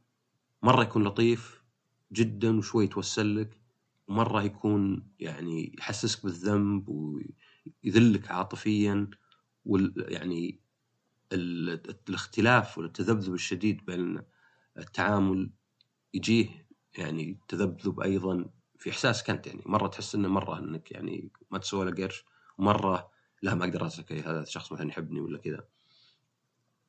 مرة 0.63 0.83
يكون 0.83 1.03
لطيف 1.03 1.63
جدا 2.11 2.57
وشوي 2.57 2.83
يتوسل 2.83 3.41
لك 3.41 3.61
ومرة 4.07 4.43
يكون 4.43 5.11
يعني 5.19 5.75
يحسسك 5.79 6.23
بالذنب 6.23 6.89
ويذلك 6.89 8.31
عاطفيا 8.31 9.09
وال 9.65 10.05
يعني 10.07 10.61
الاختلاف 11.33 12.77
والتذبذب 12.77 13.33
الشديد 13.33 13.85
بين 13.85 14.21
التعامل 14.77 15.49
يجيه 16.13 16.67
يعني 16.97 17.39
تذبذب 17.47 17.99
أيضا 17.99 18.49
في 18.77 18.89
احساسك 18.89 19.29
انت 19.29 19.47
يعني 19.47 19.61
مرة 19.65 19.87
تحس 19.87 20.15
إنه 20.15 20.27
مرة 20.27 20.59
إنك 20.59 20.91
يعني 20.91 21.31
ما 21.51 21.57
تسوى 21.57 21.85
له 21.85 22.03
قرش 22.03 22.25
ومره 22.57 23.11
لا 23.41 23.55
ما 23.55 23.65
أقدر 23.65 23.85
ازكي 23.85 24.21
هذا 24.21 24.41
الشخص 24.41 24.71
مثلا 24.71 24.89
يحبني 24.89 25.19
ولا 25.19 25.37
كذا. 25.37 25.67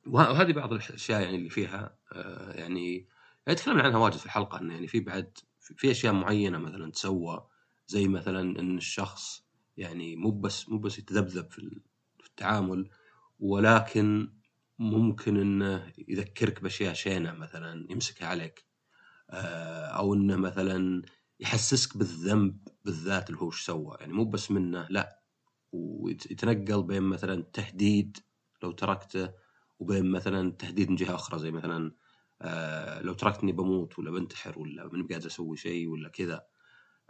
وهذه 0.06 0.52
بعض 0.52 0.72
الأشياء 0.72 1.22
يعني 1.22 1.36
اللي 1.36 1.50
فيها 1.50 1.98
آه، 2.12 2.52
يعني 2.52 3.08
تكلمنا 3.46 3.82
عنها 3.82 3.98
واجد 3.98 4.16
في 4.16 4.26
الحلقة 4.26 4.60
إنه 4.60 4.74
يعني 4.74 4.86
في 4.86 5.00
بعد 5.00 5.38
في 5.60 5.90
أشياء 5.90 6.12
معينة 6.12 6.58
مثلا 6.58 6.90
تسوى 6.90 7.46
زي 7.86 8.08
مثلا 8.08 8.40
إن 8.60 8.76
الشخص 8.76 9.44
يعني 9.76 10.16
مو 10.16 10.30
بس 10.30 10.68
مو 10.68 10.78
بس 10.78 10.98
يتذبذب 10.98 11.50
في 11.50 12.26
التعامل 12.26 12.90
ولكن 13.38 14.32
ممكن 14.78 15.36
إنه 15.36 15.92
يذكرك 16.08 16.62
بأشياء 16.62 16.94
شينة 16.94 17.32
مثلا 17.32 17.86
يمسكها 17.90 18.28
عليك 18.28 18.64
آه، 19.30 19.86
أو 19.86 20.14
إنه 20.14 20.36
مثلا 20.36 21.02
يحسسك 21.40 21.96
بالذنب 21.96 22.68
بالذات 22.84 23.30
اللي 23.30 23.40
هو 23.40 23.46
إيش 23.46 23.60
سوى. 23.60 23.96
يعني 24.00 24.12
مو 24.12 24.24
بس 24.24 24.50
منه 24.50 24.86
لا. 24.90 25.22
ويتنقل 25.72 26.82
بين 26.82 27.02
مثلا 27.02 27.42
تهديد 27.52 28.18
لو 28.62 28.72
تركته 28.72 29.32
وبين 29.78 30.10
مثلا 30.12 30.52
تهديد 30.52 30.90
من 30.90 30.96
جهة 30.96 31.14
أخرى 31.14 31.38
زي 31.38 31.50
مثلا 31.50 31.94
آه 32.42 33.02
لو 33.02 33.14
تركتني 33.14 33.52
بموت 33.52 33.98
ولا 33.98 34.10
بنتحر 34.10 34.58
ولا 34.58 34.88
ماني 34.88 35.08
قادر 35.08 35.26
أسوي 35.26 35.56
شيء 35.56 35.88
ولا 35.88 36.08
كذا. 36.08 36.46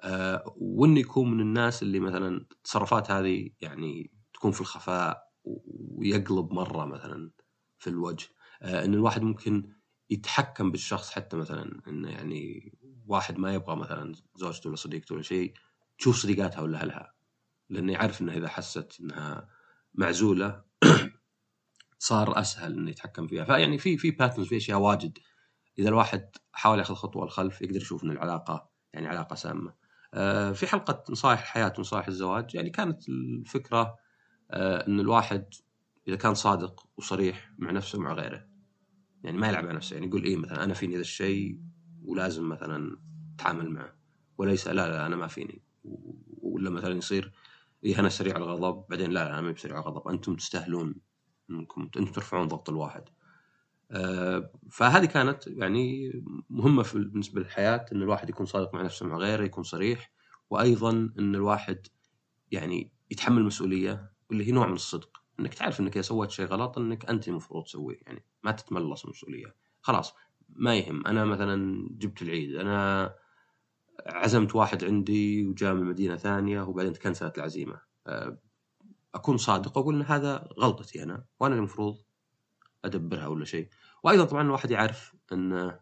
آه 0.00 0.54
وإنه 0.56 1.00
يكون 1.00 1.30
من 1.30 1.40
الناس 1.40 1.82
اللي 1.82 2.00
مثلا 2.00 2.46
التصرفات 2.52 3.10
هذه 3.10 3.50
يعني 3.60 4.10
تكون 4.34 4.52
في 4.52 4.60
الخفاء 4.60 5.27
ويقلب 5.66 6.52
مرة 6.52 6.84
مثلا 6.84 7.30
في 7.78 7.90
الوجه. 7.90 8.28
آه 8.62 8.84
إن 8.84 8.94
الواحد 8.94 9.22
ممكن 9.22 9.72
يتحكم 10.10 10.70
بالشخص 10.70 11.10
حتى 11.10 11.36
مثلا 11.36 11.80
إنه 11.88 12.10
يعني 12.10 12.72
واحد 13.06 13.38
ما 13.38 13.54
يبغى 13.54 13.76
مثلا 13.76 14.14
زوجته 14.36 14.68
ولا 14.68 14.76
صديقته 14.76 15.14
ولا 15.14 15.22
شيء 15.22 15.54
تشوف 15.98 16.16
صديقاتها 16.16 16.60
ولا 16.60 16.80
أهلها. 16.80 17.14
لأنه 17.70 17.92
يعرف 17.92 18.20
إنه 18.20 18.32
إذا 18.32 18.48
حست 18.48 19.00
إنها 19.00 19.48
معزولة 19.94 20.64
صار 21.98 22.40
أسهل 22.40 22.72
إنه 22.72 22.90
يتحكم 22.90 23.26
فيها. 23.26 23.44
فيعني 23.44 23.78
في 23.78 23.96
في 23.98 24.10
باترنز 24.10 24.46
في 24.46 24.56
أشياء 24.56 24.78
واجد. 24.78 25.18
إذا 25.78 25.88
الواحد 25.88 26.30
حاول 26.52 26.78
يأخذ 26.78 26.94
خطوة 26.94 27.24
للخلف 27.24 27.62
يقدر 27.62 27.76
يشوف 27.76 28.04
إن 28.04 28.10
العلاقة 28.10 28.70
يعني 28.92 29.08
علاقة 29.08 29.34
سامة. 29.34 29.74
آه، 30.14 30.52
في 30.52 30.66
حلقة 30.66 31.04
نصائح 31.10 31.40
الحياة 31.40 31.72
ونصائح 31.78 32.08
الزواج. 32.08 32.54
يعني 32.54 32.70
كانت 32.70 33.08
الفكرة 33.08 33.96
ان 34.50 35.00
الواحد 35.00 35.44
إذا 36.08 36.16
كان 36.16 36.34
صادق 36.34 36.88
وصريح 36.96 37.52
مع 37.58 37.70
نفسه 37.70 37.98
ومع 37.98 38.12
غيره. 38.12 38.48
يعني 39.24 39.38
ما 39.38 39.48
يلعب 39.48 39.66
على 39.66 39.76
نفسه 39.76 39.94
يعني 39.94 40.06
يقول 40.06 40.24
إيه 40.24 40.36
مثلا 40.36 40.64
أنا 40.64 40.74
فيني 40.74 40.94
ذا 40.94 41.00
الشيء 41.00 41.58
ولازم 42.04 42.48
مثلا 42.48 42.98
أتعامل 43.34 43.70
معه. 43.70 43.96
وليس 44.38 44.68
لا 44.68 44.72
لا 44.72 45.06
أنا 45.06 45.16
ما 45.16 45.26
فيني. 45.26 45.62
ولا 46.42 46.70
مثلا 46.70 46.94
يصير 46.94 47.32
إيه 47.84 48.00
أنا 48.00 48.08
سريع 48.08 48.36
الغضب 48.36 48.84
بعدين 48.90 49.10
لا 49.10 49.24
لا 49.24 49.30
أنا 49.30 49.40
ما 49.40 49.52
بسريع 49.52 49.78
الغضب. 49.78 50.08
أنتم 50.08 50.36
تستاهلون 50.36 50.94
إنكم 51.50 51.82
أنتم 51.82 52.04
ترفعون 52.04 52.48
ضغط 52.48 52.70
الواحد. 52.70 53.04
آه 53.90 54.50
فهذه 54.70 55.04
كانت 55.04 55.46
يعني 55.46 56.12
مهمة 56.50 56.82
في 56.82 56.98
بالنسبة 56.98 57.40
للحياة 57.40 57.86
إن 57.92 58.02
الواحد 58.02 58.28
يكون 58.28 58.46
صادق 58.46 58.74
مع 58.74 58.82
نفسه 58.82 59.06
مع 59.06 59.16
غيره 59.16 59.44
يكون 59.44 59.64
صريح. 59.64 60.12
وأيضا 60.50 60.90
إن 60.90 61.34
الواحد 61.34 61.86
يعني 62.50 62.92
يتحمل 63.10 63.44
مسؤولية 63.44 64.17
واللي 64.30 64.48
هي 64.48 64.52
نوع 64.52 64.66
من 64.66 64.74
الصدق. 64.74 65.22
إنك 65.40 65.54
تعرف 65.54 65.80
إنك 65.80 65.92
إذا 65.92 66.02
سويت 66.02 66.30
شيء 66.30 66.46
غلط 66.46 66.78
إنك 66.78 67.10
أنت 67.10 67.28
المفروض 67.28 67.64
تسويه 67.64 67.98
يعني 68.06 68.24
ما 68.42 68.52
تتملص 68.52 69.04
من 69.04 69.10
المسؤوليه 69.10 69.54
خلاص 69.80 70.14
ما 70.48 70.76
يهم. 70.76 71.06
أنا 71.06 71.24
مثلا 71.24 71.88
جبت 71.90 72.22
العيد 72.22 72.54
أنا 72.54 73.14
عزمت 74.06 74.54
واحد 74.54 74.84
عندي 74.84 75.46
وجاء 75.46 75.74
من 75.74 75.84
مدينة 75.84 76.16
ثانية 76.16 76.62
وبعدين 76.62 76.92
تكنسلت 76.92 77.38
العزيمة. 77.38 77.80
آه، 78.06 78.38
أكون 79.14 79.36
صادق 79.36 79.78
وأقول 79.78 79.94
إن 79.94 80.02
هذا 80.02 80.48
غلطتي 80.58 81.02
أنا 81.02 81.24
وأنا 81.40 81.54
المفروض 81.54 81.98
أدبرها 82.84 83.26
ولا 83.26 83.44
شيء. 83.44 83.68
وأيضا 84.02 84.24
طبعا 84.24 84.42
الواحد 84.42 84.70
يعرف 84.70 85.14
إن 85.32 85.78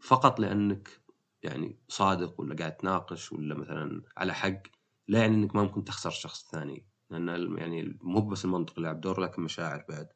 فقط 0.00 0.40
لأنك 0.40 1.00
يعني 1.42 1.78
صادق 1.88 2.40
ولا 2.40 2.54
قاعد 2.54 2.76
تناقش 2.76 3.32
ولا 3.32 3.54
مثلا 3.54 4.02
على 4.16 4.34
حق 4.34 4.62
لا 5.08 5.18
يعني 5.18 5.34
إنك 5.34 5.54
ما 5.54 5.62
ممكن 5.62 5.84
تخسر 5.84 6.08
الشخص 6.08 6.44
الثاني 6.44 6.86
لأن 7.10 7.56
يعني 7.58 7.98
مو 8.02 8.20
بس 8.20 8.44
المنطق 8.44 8.78
يلعب 8.78 9.00
دور 9.00 9.20
لكن 9.20 9.42
مشاعر 9.42 9.84
بعد. 9.88 10.08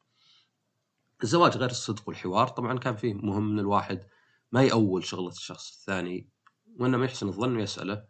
الزواج 1.23 1.57
غير 1.57 1.69
الصدق 1.69 2.07
والحوار 2.07 2.47
طبعا 2.47 2.79
كان 2.79 2.95
فيه 2.95 3.13
مهم 3.13 3.51
إن 3.51 3.59
الواحد 3.59 4.03
ما 4.51 4.63
يأول 4.63 5.03
شغلة 5.03 5.29
الشخص 5.29 5.77
الثاني 5.79 6.29
وانما 6.79 7.05
يحسن 7.05 7.27
الظن 7.27 7.55
ويسأله 7.55 8.05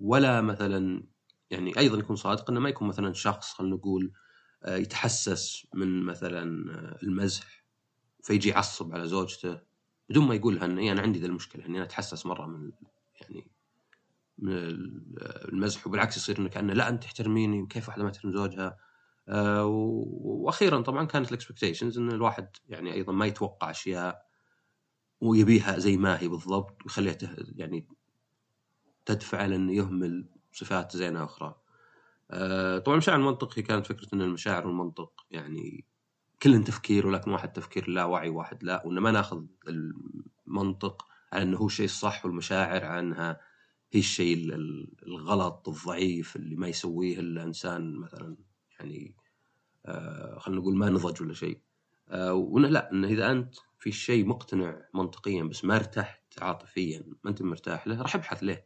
ولا 0.00 0.40
مثلا 0.40 1.04
يعني 1.50 1.78
أيضا 1.78 1.98
يكون 1.98 2.16
صادق 2.16 2.50
إنه 2.50 2.60
ما 2.60 2.68
يكون 2.68 2.88
مثلا 2.88 3.12
شخص 3.12 3.52
خلينا 3.52 3.76
نقول 3.76 4.12
آه، 4.62 4.76
يتحسس 4.76 5.66
من 5.74 6.02
مثلا 6.02 6.72
آه، 6.72 6.98
المزح 7.02 7.64
فيجي 8.22 8.48
يعصب 8.48 8.94
على 8.94 9.08
زوجته 9.08 9.60
بدون 10.08 10.26
ما 10.28 10.34
يقولها 10.34 10.64
ان 10.64 10.78
إيه، 10.78 10.92
أنا 10.92 11.02
عندي 11.02 11.18
ذا 11.18 11.26
المشكلة 11.26 11.66
اني 11.66 11.76
أنا 11.76 11.84
أتحسس 11.84 12.26
مرة 12.26 12.46
من 12.46 12.72
يعني 13.20 13.50
من 14.38 14.52
المزح 15.52 15.86
وبالعكس 15.86 16.16
يصير 16.16 16.38
إنه 16.38 16.48
كأنه 16.48 16.72
لا 16.72 16.88
انت 16.88 17.02
تحترميني 17.02 17.62
وكيف 17.62 17.88
واحدة 17.88 18.04
ما 18.04 18.10
تحترم 18.10 18.32
زوجها 18.32 18.76
آه 19.28 19.66
وأخيرا 19.66 20.80
طبعا 20.80 21.04
كانت 21.04 21.28
ال 21.28 21.33
expectations 21.33 21.98
إن 21.98 22.08
الواحد 22.10 22.48
يعني 22.68 22.92
أيضا 22.94 23.12
ما 23.12 23.26
يتوقع 23.26 23.70
أشياء 23.70 24.26
ويبيها 25.20 25.78
زي 25.78 25.96
ما 25.96 26.20
هي 26.20 26.28
بالضبط 26.28 26.82
ويخليها 26.84 27.16
يعني 27.56 27.88
تدفع 29.06 29.46
لأنه 29.46 29.72
يهمل 29.72 30.28
صفات 30.52 30.96
زينة 30.96 31.24
أخرى. 31.24 31.54
آه 32.30 32.78
طبعا 32.78 32.94
المشاعر 32.94 33.18
المنطق 33.18 33.58
هي 33.58 33.62
كانت 33.62 33.86
فكرة 33.86 34.08
إن 34.14 34.20
المشاعر 34.22 34.66
والمنطق 34.66 35.26
يعني 35.30 35.84
كل 36.42 36.64
تفكير 36.64 37.06
ولكن 37.06 37.30
واحد 37.30 37.52
تفكير 37.52 37.88
لا 37.90 38.04
وعي 38.04 38.28
واحد 38.28 38.64
لا 38.64 38.86
وان 38.86 38.98
ما 38.98 39.10
ناخذ 39.10 39.44
المنطق 39.68 41.06
على 41.32 41.42
إنه 41.42 41.58
هو 41.58 41.66
الشيء 41.66 41.84
الصح 41.84 42.24
والمشاعر 42.24 42.84
عنها 42.84 43.40
هي 43.94 44.00
الشيء 44.00 44.54
الغلط 45.06 45.68
الضعيف 45.68 46.36
اللي 46.36 46.56
ما 46.56 46.68
يسويه 46.68 47.20
إلا 47.20 47.42
إنسان 47.42 47.94
مثلا 47.94 48.36
يعني 48.80 49.14
آه 49.86 50.38
خلينا 50.38 50.60
نقول 50.60 50.76
ما 50.76 50.90
نضج 50.90 51.22
ولا 51.22 51.34
شيء. 51.34 51.60
آه 52.08 52.52
لا 52.56 52.92
انه 52.92 53.08
إذا 53.08 53.30
أنت 53.30 53.54
في 53.78 53.92
شيء 53.92 54.26
مقتنع 54.26 54.88
منطقيا 54.94 55.42
بس 55.42 55.64
ما 55.64 55.76
ارتحت 55.76 56.42
عاطفيا 56.42 57.04
ما 57.24 57.30
أنت 57.30 57.42
مرتاح 57.42 57.86
له 57.86 58.02
راح 58.02 58.16
ابحث 58.16 58.42
له. 58.42 58.62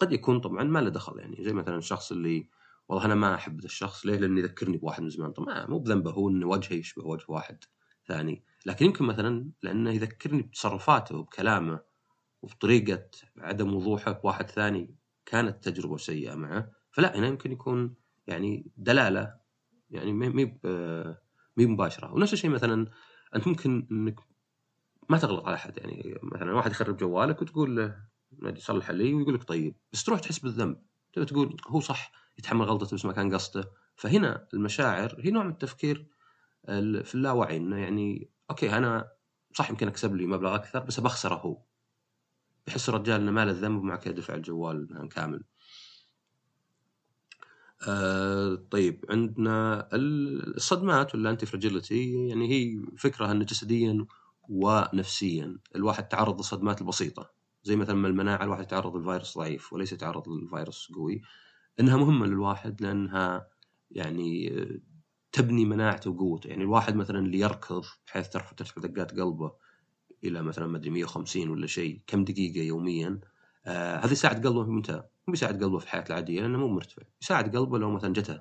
قد 0.00 0.12
يكون 0.12 0.40
طبعا 0.40 0.64
ما 0.64 0.78
له 0.78 0.90
دخل 0.90 1.18
يعني. 1.18 1.44
زي 1.44 1.52
مثلا 1.52 1.76
الشخص 1.76 2.12
اللي 2.12 2.48
والله 2.88 3.04
أنا 3.04 3.14
ما 3.14 3.34
أحب 3.34 3.64
الشخص 3.64 4.06
ليه؟ 4.06 4.16
لأنه 4.16 4.40
يذكرني 4.40 4.76
بواحد 4.76 5.02
من 5.02 5.10
زمان. 5.10 5.32
طبعا 5.32 5.66
مو 5.66 5.78
بذنبه 5.78 6.10
هو 6.10 6.28
إنه 6.28 6.46
وجهه 6.46 6.74
يشبه 6.74 7.06
وجه 7.06 7.24
واحد 7.28 7.64
ثاني. 8.06 8.44
لكن 8.66 8.86
يمكن 8.86 9.04
مثلا 9.04 9.50
لأنه 9.62 9.90
يذكرني 9.90 10.42
بتصرفاته 10.42 11.16
وبكلامه. 11.16 11.80
وبطريقه 12.42 13.08
عدم 13.38 13.74
وضوحه 13.74 14.12
بواحد 14.12 14.50
ثاني 14.50 14.94
كانت 15.26 15.68
تجربة 15.68 15.96
سيئة 15.96 16.34
معه 16.34 16.70
فلا 16.90 17.18
هنا 17.18 17.26
يمكن 17.26 17.52
يكون 17.52 17.94
يعني 18.26 18.72
دلالة 18.76 19.40
يعني 19.90 20.12
مي 20.12 20.58
مي 21.56 21.66
مباشرة. 21.66 22.12
ونفس 22.12 22.32
الشيء 22.32 22.50
مثلا 22.50 22.86
أنت 23.36 23.48
ممكن 23.48 23.86
إنك 23.92 24.20
ما 25.08 25.18
تغلط 25.18 25.46
على 25.46 25.54
أحد 25.54 25.78
يعني 25.78 26.18
مثلا 26.22 26.52
واحد 26.52 26.70
يخرب 26.70 26.96
جوالك 26.96 27.42
وتقول 27.42 27.76
له 27.76 27.96
يصلح 28.42 28.90
لي. 28.90 29.14
ويقول 29.14 29.34
لك 29.34 29.44
طيب. 29.44 29.76
بس 29.92 30.04
تروح 30.04 30.20
تحس 30.20 30.38
بالذنب. 30.38 30.82
تقول 31.12 31.56
هو 31.68 31.80
صح 31.80 32.12
يتحمل 32.38 32.66
غلطته 32.66 32.96
بس 32.96 33.04
ما 33.04 33.12
كان 33.12 33.34
قصده. 33.34 33.72
فهنا 33.96 34.48
المشاعر 34.54 35.16
هي 35.20 35.30
نوع 35.30 35.44
من 35.44 35.50
التفكير 35.50 36.06
في 37.04 37.14
اللاوعي 37.14 37.56
إنه 37.56 37.78
يعني 37.78 38.30
أوكي 38.50 38.76
أنا 38.76 39.12
صح 39.54 39.70
يمكن 39.70 39.88
أكسب 39.88 40.14
لي 40.14 40.26
مبلغ 40.26 40.54
أكثر 40.54 40.80
بس 40.80 41.00
بخسره 41.00 41.34
هو. 41.34 41.62
يحس 42.70 42.88
الرجال 42.88 43.20
إنه 43.20 43.30
ما 43.30 43.44
له 43.44 43.52
ذنب 43.52 43.80
ومع 43.80 43.96
كذا 43.96 44.14
دفع 44.14 44.34
الجوال 44.34 45.08
كامل. 45.12 45.42
آه 47.88 48.54
طيب 48.70 49.04
عندنا 49.10 49.88
الصدمات 49.92 51.14
ولا 51.14 51.30
انتي 51.30 51.46
فراجيلتي 51.46 52.26
يعني 52.28 52.50
هي 52.50 52.82
فكرة 52.98 53.30
إن 53.30 53.44
جسديا 53.44 54.06
ونفسيا. 54.48 55.58
الواحد 55.76 56.08
تعرض 56.08 56.36
للصدمات 56.36 56.80
البسيطة. 56.80 57.30
زي 57.62 57.76
مثلا 57.76 58.08
المناعة 58.08 58.44
الواحد 58.44 58.62
يتعرض 58.62 58.96
للفيروس 58.96 59.38
ضعيف 59.38 59.72
وليس 59.72 59.92
يتعرض 59.92 60.28
للفيروس 60.28 60.92
قوي. 60.94 61.22
إنها 61.80 61.96
مهمة 61.96 62.26
للواحد 62.26 62.82
لأنها 62.82 63.48
يعني 63.90 64.50
تبني 65.32 65.64
مناعته 65.64 66.10
وقوته. 66.10 66.48
يعني 66.48 66.62
الواحد 66.62 66.96
مثلا 66.96 67.18
اللي 67.18 67.38
يركض 67.38 67.84
بحيث 68.06 68.28
ترفع 68.28 68.52
ترفع 68.52 68.80
دقات 68.80 69.20
قلبه 69.20 69.52
إلى 70.24 70.42
مثلا 70.42 70.66
ما 70.66 70.76
أدري 70.78 70.90
150 70.90 71.50
ولا 71.50 71.66
شيء 71.66 72.00
كم 72.06 72.24
دقيقة 72.24 72.62
يوميا. 72.64 73.20
آه 73.66 73.96
هذا 74.04 74.12
يساعد 74.12 74.46
قلبه 74.46 74.64
في 74.64 74.70
متى 74.70 74.92
مو 74.96 75.32
بيساعد 75.32 75.64
قلبه 75.64 75.78
في 75.78 75.84
الحياة 75.84 76.04
العادية 76.10 76.40
لأنه 76.40 76.58
مو 76.58 76.68
مرتفع. 76.68 77.02
يساعد 77.22 77.56
قلبه 77.56 77.78
لو 77.78 77.90
مثلا 77.90 78.12
جته 78.12 78.40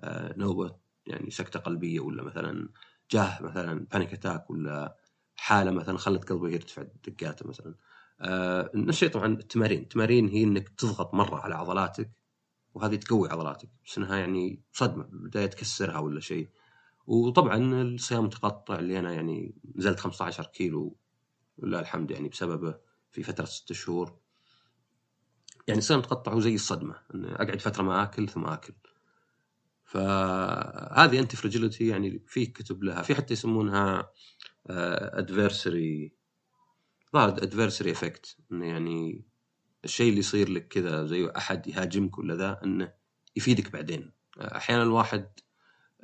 آه 0.00 0.34
نوبه 0.38 0.76
يعني 1.06 1.30
سكتة 1.30 1.60
قلبية 1.60 2.00
ولا 2.00 2.22
مثلا 2.22 2.68
جاه 3.10 3.42
مثلا 3.42 3.86
panic 3.92 4.12
attack 4.12 4.50
ولا 4.50 4.96
حالة 5.36 5.70
مثلا 5.70 5.98
خلت 5.98 6.28
قلبه 6.32 6.48
يرتفع 6.48 6.82
دقاته 7.08 7.48
مثلا. 7.48 7.74
آه 8.20 8.70
نفس 8.74 8.88
الشيء 8.96 9.08
طبعا 9.10 9.26
التمارين. 9.26 9.80
التمارين 9.82 10.28
هي 10.28 10.44
إنك 10.44 10.68
تضغط 10.68 11.14
مرة 11.14 11.36
على 11.36 11.54
عضلاتك 11.54 12.10
وهذه 12.74 12.96
تقوي 12.96 13.28
عضلاتك 13.28 13.68
بس 13.86 13.98
إنها 13.98 14.16
يعني 14.18 14.62
صدمة 14.72 15.04
بداية 15.12 15.46
تكسرها 15.46 15.98
ولا 15.98 16.20
شيء. 16.20 16.48
وطبعا 17.06 17.82
الصيام 17.82 18.20
المتقطع 18.20 18.78
اللي 18.78 18.98
أنا 18.98 19.12
يعني 19.12 19.54
نزلت 19.76 20.00
15 20.00 20.46
كيلو 20.46 20.96
ولله 21.58 21.80
الحمد 21.80 22.10
يعني 22.10 22.28
بسببه 22.28 22.78
في 23.10 23.22
فترة 23.22 23.44
ست 23.44 23.72
شهور. 23.72 24.18
يعني 25.68 25.80
المتقطع 25.90 26.32
هو 26.32 26.40
زي 26.40 26.54
الصدمة 26.54 26.96
إن 27.14 27.24
أقعد 27.24 27.60
فترة 27.60 27.82
ما 27.82 28.02
آكل 28.02 28.28
ثم 28.28 28.44
آكل. 28.44 28.74
فهذه 29.84 31.18
antifragility 31.18 31.86
يعني 31.86 32.22
في 32.26 32.46
كتب 32.46 32.84
لها 32.84 33.02
في 33.02 33.14
حتى 33.14 33.32
يسمونها 33.32 34.12
adversary 34.66 36.12
ظاهر 37.12 37.28
adversary 37.28 37.92
effect 37.92 38.36
انه 38.52 38.66
يعني 38.66 39.24
الشيء 39.84 40.08
اللي 40.08 40.20
يصير 40.20 40.48
لك 40.48 40.68
كذا 40.68 41.06
زي 41.06 41.30
أحد 41.36 41.66
يهاجمك 41.66 42.18
ولا 42.18 42.34
ذا 42.34 42.60
انه 42.64 42.92
يفيدك 43.36 43.72
بعدين. 43.72 44.12
أحيانا 44.38 44.82
الواحد 44.82 45.30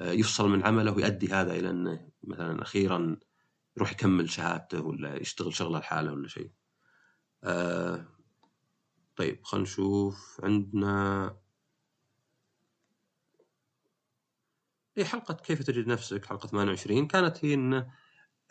آه، 0.00 0.12
يفصل 0.12 0.48
من 0.48 0.66
عمله 0.66 0.92
ويؤدي 0.92 1.28
هذا 1.28 1.52
إلى 1.52 1.70
إنه 1.70 2.08
مثلا 2.24 2.62
أخيرا 2.62 3.16
يروح 3.78 3.92
يكمل 3.92 4.30
شهادته 4.30 4.80
ولا 4.80 5.20
يشتغل 5.20 5.54
شغلة 5.54 5.78
لحاله 5.78 6.12
ولا 6.12 6.28
شيء. 6.28 6.50
آه 7.44 8.06
طيب 9.16 9.44
خلينا 9.44 9.62
نشوف 9.62 10.40
عندنا. 10.44 11.36
هي 14.96 15.04
حلقة 15.04 15.34
كيف 15.34 15.62
تجد 15.62 15.86
نفسك؟ 15.86 16.24
حلقة 16.24 16.46
28 16.46 17.06
كانت 17.06 17.44
هي 17.44 17.54
انه 17.54 17.92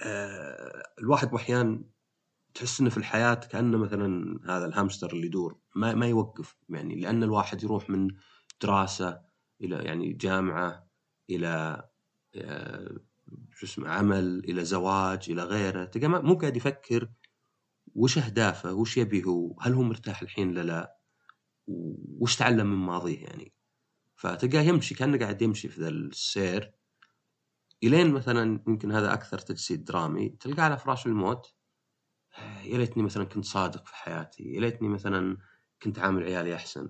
آه 0.01 0.83
الواحد 0.99 1.33
أحيانا 1.33 1.83
تحس 2.53 2.79
إنه 2.81 2.89
في 2.89 2.97
الحياة 2.97 3.33
كأنه 3.33 3.77
مثلا 3.77 4.39
هذا 4.45 4.65
الهامستر 4.65 5.13
اللي 5.13 5.27
يدور 5.27 5.59
ما 5.75 5.93
ما 5.95 6.07
يوقف 6.07 6.55
يعني 6.69 6.95
لأن 6.95 7.23
الواحد 7.23 7.63
يروح 7.63 7.89
من 7.89 8.07
دراسة 8.61 9.21
إلى 9.61 9.75
يعني 9.75 10.13
جامعة 10.13 10.89
إلى 11.29 11.83
آه، 12.35 12.97
شو 13.53 13.65
اسمه 13.65 13.89
عمل 13.89 14.39
إلى 14.39 14.65
زواج 14.65 15.29
إلى 15.29 15.43
غيره. 15.43 15.85
تلقى 15.85 16.07
مو 16.07 16.35
قاعد 16.37 16.57
يفكر 16.57 17.09
وش 17.95 18.17
أهدافه 18.17 18.73
وش 18.73 18.97
يبي 18.97 19.23
هو 19.25 19.55
هل 19.61 19.73
هو 19.73 19.81
مرتاح 19.81 20.21
الحين 20.21 20.51
لا 20.51 20.63
لا 20.63 20.97
وش 22.19 22.35
تعلم 22.35 22.67
من 22.67 22.85
ماضيه 22.85 23.23
يعني. 23.23 23.53
فتلقاه 24.15 24.61
يمشي 24.61 24.95
كأنه 24.95 25.17
قاعد 25.17 25.41
يمشي 25.41 25.67
في 25.69 25.81
ذا 25.81 25.89
السير. 25.89 26.71
إلين 27.83 28.11
مثلا 28.11 28.63
يمكن 28.67 28.91
هذا 28.91 29.13
أكثر 29.13 29.39
تجسيد 29.39 29.85
درامي 29.85 30.29
تلقاه 30.29 30.63
على 30.63 30.77
فراش 30.77 31.05
الموت. 31.05 31.53
يا 32.63 32.77
ليتني 32.77 33.03
مثلا 33.03 33.23
كنت 33.23 33.45
صادق 33.45 33.87
في 33.87 33.95
حياتي 33.95 34.43
يا 34.43 34.59
ليتني 34.59 34.89
مثلا 34.89 35.37
كنت 35.81 35.99
عامل 35.99 36.23
عيالي 36.23 36.55
أحسن. 36.55 36.89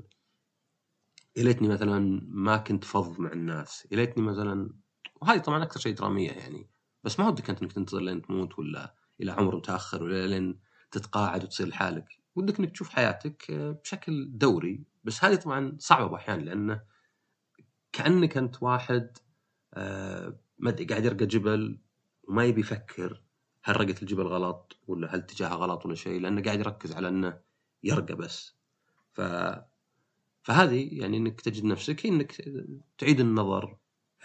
يا 1.35 1.43
ليتني 1.43 1.67
مثلا 1.67 2.21
ما 2.27 2.57
كنت 2.57 2.83
فظ 2.83 3.19
مع 3.19 3.31
الناس. 3.31 3.87
يا 3.91 3.97
ليتني 3.97 4.23
مثلا 4.23 4.69
وهذه 5.21 5.37
طبعا 5.37 5.63
أكثر 5.63 5.79
شيء 5.79 5.93
درامية 5.95 6.31
يعني. 6.31 6.69
بس 7.03 7.19
ما 7.19 7.27
ودك 7.27 7.49
أنت 7.49 7.61
إنك 7.61 7.73
تنتظر 7.73 7.99
لين 7.99 8.21
تموت 8.21 8.59
ولا 8.59 8.95
إلى 9.21 9.31
عمر 9.31 9.55
متأخر 9.55 10.03
ولا 10.03 10.27
لين 10.27 10.59
تتقاعد 10.91 11.43
وتصير 11.43 11.67
لحالك. 11.67 12.05
ودك 12.35 12.59
إنك 12.59 12.71
تشوف 12.71 12.89
حياتك 12.89 13.51
بشكل 13.51 14.37
دوري. 14.37 14.83
بس 15.03 15.23
هذه 15.23 15.35
طبعا 15.35 15.77
صعبة 15.79 16.15
أحيانا 16.15 16.41
لأنه 16.41 16.81
كأنك 17.91 18.37
أنت 18.37 18.63
واحد 18.63 19.17
آه، 19.73 20.39
ما 20.59 20.75
قاعد 20.89 21.05
يرقى 21.05 21.25
جبل 21.25 21.79
وما 22.23 22.45
يبي 22.45 22.61
يفكر 22.61 23.21
هل 23.63 23.81
رقت 23.81 24.01
الجبل 24.01 24.27
غلط 24.27 24.77
ولا 24.87 25.15
هل 25.15 25.19
اتجاهها 25.19 25.55
غلط 25.55 25.85
ولا 25.85 25.95
شيء 25.95 26.21
لأنه 26.21 26.41
قاعد 26.41 26.59
يركز 26.59 26.93
على 26.93 27.07
إنه 27.07 27.39
يرقى 27.83 28.15
بس. 28.15 28.55
ف 29.11 29.21
فهذه 30.43 30.89
يعني 30.91 31.17
إنك 31.17 31.41
تجد 31.41 31.63
نفسك 31.63 32.05
إنك 32.05 32.31
تعيد 32.97 33.19
النظر 33.19 33.77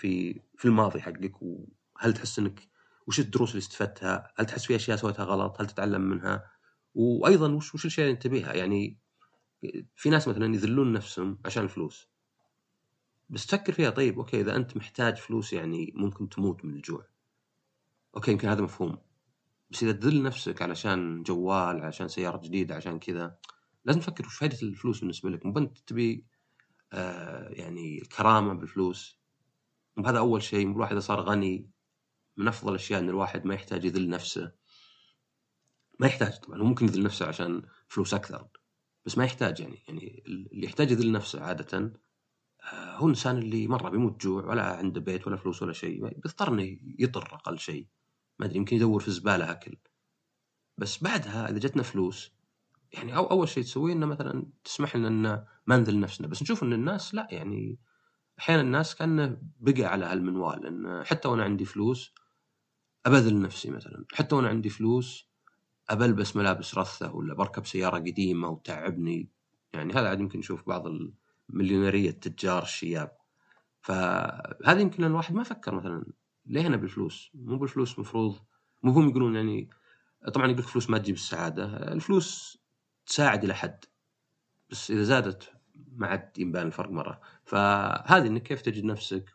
في 0.03 0.41
في 0.57 0.65
الماضي 0.65 1.01
حقك 1.01 1.43
وهل 1.43 2.15
تحس 2.15 2.38
إنك 2.38 2.69
وش 3.07 3.21
الدروس 3.21 3.51
اللي 3.51 3.59
استفدتها؟ 3.59 4.33
هل 4.37 4.47
تحس 4.47 4.67
في 4.67 4.77
أشياء 4.77 4.97
سويتها 4.97 5.25
غلط؟ 5.25 5.61
هل 5.61 5.67
تتعلم 5.67 6.01
منها؟ 6.01 6.51
وأيضا 6.95 7.53
وش 7.53 7.75
وش 7.75 7.85
الاشياء 7.85 8.07
اللي 8.07 8.15
انت 8.15 8.27
تبيها؟ 8.27 8.53
يعني 8.53 8.99
في 9.97 10.11
ناس 10.11 10.29
مثلا 10.29 10.55
يذلون 10.55 10.93
نفسهم 10.93 11.38
عشان 11.45 11.65
الفلوس. 11.65 12.09
بس 13.31 13.47
تفكر 13.47 13.73
فيها 13.73 13.91
طيب 13.91 14.19
okay 14.19 14.41
إذا 14.41 14.57
أنت 14.57 14.77
محتاج 14.77 15.17
فلوس 15.17 15.53
يعني 15.53 15.93
ممكن 15.95 16.29
تموت 16.29 16.65
من 16.65 16.75
الجوع. 16.75 17.07
okay 18.17 18.31
يمكن 18.33 18.49
هذا 18.49 18.62
مفهوم 18.62 18.99
بس 19.71 19.83
إذا 19.83 19.93
تذل 19.93 20.23
نفسك 20.23 20.62
علشان 20.62 21.23
جوال 21.23 21.81
علشان 21.81 22.09
سيارة 22.09 22.41
جديدة 22.45 22.75
عشان 22.75 22.99
كذا 22.99 23.37
لازم 23.85 24.01
تفكر 24.01 24.27
وش 24.27 24.38
فائده 24.38 24.59
الفلوس 24.62 25.01
بالنسبة 25.01 25.31
لك 25.31 25.47
مو 25.47 25.59
انت 25.59 25.79
تبي 25.79 26.27
آه 26.93 27.49
يعني 27.49 28.03
الكرامة 28.03 28.55
بالفلوس 28.55 29.22
وهذا 29.97 30.19
أول 30.19 30.43
شيء 30.43 30.71
الواحد 30.71 30.93
إذا 30.93 31.01
صار 31.01 31.21
غني 31.21 31.71
من 32.37 32.49
أفضل 32.49 32.71
الأشياء 32.71 33.01
إن 33.01 33.09
الواحد 33.09 33.45
ما 33.45 33.55
يحتاج 33.55 33.85
يذل 33.85 34.09
نفسه. 34.09 34.53
ما 36.01 36.07
يحتاج 36.07 36.39
طبعا 36.39 36.61
هو 36.61 36.65
ممكن 36.65 36.87
يذل 36.87 37.03
نفسه 37.03 37.27
عشان 37.27 37.63
فلوس 37.89 38.15
أكثر 38.15 38.49
بس 39.07 39.19
ما 39.19 39.25
يحتاج 39.25 39.61
يعني. 39.61 39.83
يعني 39.89 40.23
اللي 40.27 40.67
يحتاج 40.67 40.91
يذل 40.91 41.13
نفسه 41.13 41.41
عادة 41.41 41.93
آه، 42.63 42.97
هو 42.97 43.05
الانسان 43.05 43.39
اللي 43.39 43.69
مرة 43.69 43.89
بيموت 43.89 44.23
جوع 44.23 44.47
ولا 44.47 44.77
عنده 44.77 45.01
بيت 45.01 45.27
ولا 45.27 45.37
فلوس 45.37 45.63
ولا 45.63 45.73
شيء 45.73 46.09
بيضطر 46.09 46.49
إنه 46.49 46.79
يطر 46.99 47.35
أقل 47.35 47.59
شيء. 47.59 47.87
ما 48.39 48.47
أدري 48.47 48.59
يمكن 48.59 48.77
يدور 48.77 49.01
في 49.01 49.09
الزباله 49.09 49.51
أكل. 49.51 49.77
بس 50.79 51.03
بعدها 51.03 51.51
إذا 51.51 51.59
جتنا 51.59 51.83
فلوس 51.83 52.33
يعني 52.93 53.17
أو 53.17 53.31
أول 53.31 53.49
شيء 53.49 53.63
تسويه 53.63 53.93
إنه 53.93 54.07
مثلا 54.07 54.47
تسمح 54.65 54.97
لنا 54.97 55.09
إن 55.09 55.45
ما 55.67 55.77
نذل 55.77 56.01
نفسنا. 56.01 56.27
بس 56.27 56.43
نشوف 56.43 56.63
إن 56.63 56.73
الناس 56.73 57.15
لا 57.15 57.29
يعني 57.31 57.79
أحيانا 58.38 58.62
الناس 58.62 58.95
كأنه 58.95 59.38
بقى 59.61 59.85
على 59.85 60.05
هالمنوال 60.05 60.66
إن 60.66 61.05
حتى 61.05 61.29
وأنا 61.29 61.45
عندي 61.45 61.64
فلوس 61.64 62.14
أبذل 63.07 63.40
نفسي 63.40 63.71
مثلا 63.71 64.05
حتى 64.12 64.35
وأنا 64.35 64.49
عندي 64.49 64.68
فلوس 64.68 65.33
أبلبس 65.90 66.37
ملابس 66.37 66.79
رثة 66.79 67.14
ولا 67.14 67.35
بركب 67.35 67.66
سيارة 67.66 67.97
قديمة 67.97 68.49
وتعبني. 68.49 69.31
يعني 69.73 69.92
هذا 69.92 70.09
عاد 70.09 70.21
يمكن 70.21 70.38
نشوف 70.38 70.68
بعض 70.68 70.85
المليونيرية 71.51 72.11
التجار 72.11 72.62
الشياب. 72.62 73.16
فهذا 73.81 74.81
يمكن 74.81 75.05
الواحد 75.05 75.35
ما 75.35 75.42
فكر 75.42 75.75
مثلا 75.75 76.05
ليه 76.47 76.66
أنا 76.66 76.77
بالفلوس؟ 76.77 77.31
مو 77.35 77.59
بالفلوس 77.59 77.99
مفروض 77.99 78.38
مو 78.83 78.92
هم 78.92 79.09
يقولون 79.09 79.37
يعني 79.37 79.71
طبعا 80.35 80.47
يقول 80.47 80.59
الفلوس 80.59 80.90
ما 80.90 80.99
تجيب 80.99 81.14
السعادة 81.14 81.92
الفلوس 81.92 82.59
تساعد 83.07 83.45
إلى 83.45 83.55
حد. 83.55 83.85
بس 84.71 84.90
إذا 84.90 85.03
زادت 85.03 85.52
ما 85.97 86.07
عاد 86.07 86.39
ينبان 86.39 86.67
الفرق 86.67 86.91
مرة. 86.91 87.21
فهذه 87.45 88.27
إنك 88.27 88.43
كيف 88.43 88.63
تجد 88.63 88.85
نفسك؟ 88.85 89.31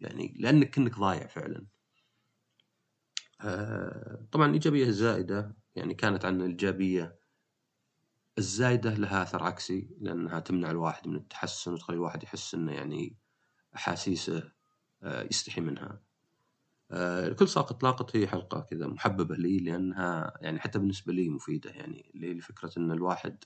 يعني 0.00 0.34
لأنك 0.38 0.74
كنك 0.74 0.98
ضايع 0.98 1.26
فعلا. 1.26 1.66
آه، 3.40 4.26
طبعا 4.32 4.46
الإيجابية 4.46 4.86
الزائده 4.86 5.56
يعني 5.76 5.94
كانت 5.94 6.24
عن 6.24 6.40
الإيجابية 6.40 7.18
الزايدة 8.38 8.94
لها 8.94 9.22
أثر 9.22 9.42
عكسي 9.42 9.88
لأنها 10.00 10.40
تمنع 10.40 10.70
الواحد 10.70 11.08
من 11.08 11.16
التحسن 11.16 11.72
وتخلي 11.72 11.96
الواحد 11.96 12.22
يحس 12.22 12.54
إنه 12.54 12.72
يعني 12.72 13.16
أحاسيسه 13.76 14.52
آه، 15.02 15.22
يستحي 15.22 15.60
منها. 15.60 16.00
آه، 16.90 17.28
كل 17.28 17.48
ساقط 17.48 17.82
لاقط 17.82 18.16
هي 18.16 18.26
حلقة 18.26 18.60
كذا 18.60 18.86
محببة 18.86 19.34
لي 19.36 19.58
لأنها 19.58 20.38
يعني 20.40 20.60
حتى 20.60 20.78
بالنسبة 20.78 21.12
لي 21.12 21.28
مفيدة. 21.28 21.70
يعني 21.70 22.10
لفكره 22.14 22.72
إن 22.78 22.92
الواحد 22.92 23.44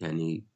يعني 0.00 0.46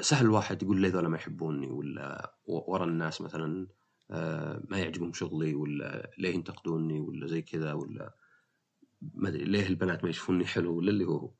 سهل 0.00 0.24
الواحد 0.24 0.62
يقول 0.62 0.80
ليه 0.80 0.88
ذولا 0.88 1.08
ما 1.08 1.16
يحبوني 1.16 1.66
ولا 1.66 2.34
ورا 2.46 2.84
الناس 2.84 3.20
مثلا 3.20 3.66
آه، 4.10 4.62
ما 4.68 4.78
يعجبهم 4.78 5.12
شغلي 5.12 5.54
ولا 5.54 6.10
ليه 6.18 6.34
ينتقدوني 6.34 7.00
ولا 7.00 7.26
زي 7.26 7.42
كذا 7.42 7.72
ولا 7.72 8.14
ما 9.14 9.28
أدري 9.28 9.44
ليه 9.44 9.66
البنات 9.66 10.04
ما 10.04 10.10
يشوفوني 10.10 10.46
حلو 10.46 10.76
ولا 10.76 10.90
اللي 10.90 11.04
هو 11.04 11.30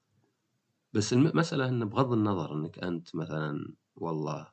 بس 0.92 1.12
المساله 1.12 1.68
انه 1.68 1.85
بغض 1.85 2.12
النظر 2.12 2.55
إنك 2.55 2.79
أنت 2.79 3.16
مثلا 3.16 3.75
والله 3.97 4.49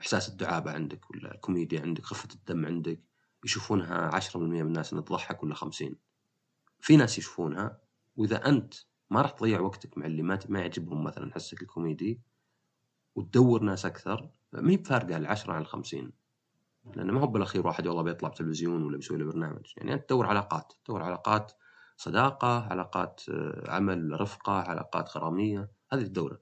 إحساس 0.00 0.28
الدعابة 0.28 0.70
عندك 0.70 1.10
ولا 1.10 1.34
الكوميديا 1.34 1.80
عندك 1.80 2.04
خفة 2.04 2.28
الدم 2.34 2.66
عندك 2.66 3.00
يشوفونها 3.44 4.20
10% 4.20 4.36
من 4.36 4.60
الناس 4.60 4.92
انها 4.92 5.04
تضحك 5.04 5.42
ولا 5.42 5.54
50 5.54 5.96
في 6.80 6.96
ناس 6.96 7.18
يشوفونها 7.18 7.80
وإذا 8.16 8.48
أنت 8.48 8.74
ما 9.14 9.22
راح 9.22 9.30
تضيع 9.30 9.60
وقتك 9.60 9.98
مع 9.98 10.06
اللي 10.06 10.22
ما 10.22 10.38
ما 10.48 10.60
يعجبهم 10.60 11.04
مثلا 11.04 11.34
حسك 11.34 11.62
الكوميدي 11.62 12.20
وتدور 13.14 13.62
ناس 13.62 13.86
أكثر 13.86 14.30
ما 14.52 14.70
هي 14.70 14.76
بفارقة 14.76 15.16
العشرة 15.16 15.52
عن 15.52 15.62
الخمسين. 15.62 16.12
لأنه 16.96 17.12
ما 17.12 17.20
هو 17.20 17.26
بالأخير 17.26 17.66
واحد 17.66 17.86
والله 17.86 18.02
بيطلع 18.02 18.28
بتلفزيون 18.28 18.82
ولا 18.82 18.96
بيسوي 18.96 19.18
له 19.18 19.24
برنامج. 19.24 19.72
يعني 19.76 19.94
أنت 19.94 20.04
تدور 20.04 20.26
علاقات 20.26 20.72
تدور 20.84 21.02
علاقات 21.02 21.52
صداقة 21.96 22.66
علاقات 22.70 23.22
آه، 23.28 23.70
عمل 23.70 24.20
رفقة 24.20 24.52
علاقات 24.52 25.16
غرامية 25.16 25.68
هذه 25.92 26.02
الدورة. 26.02 26.40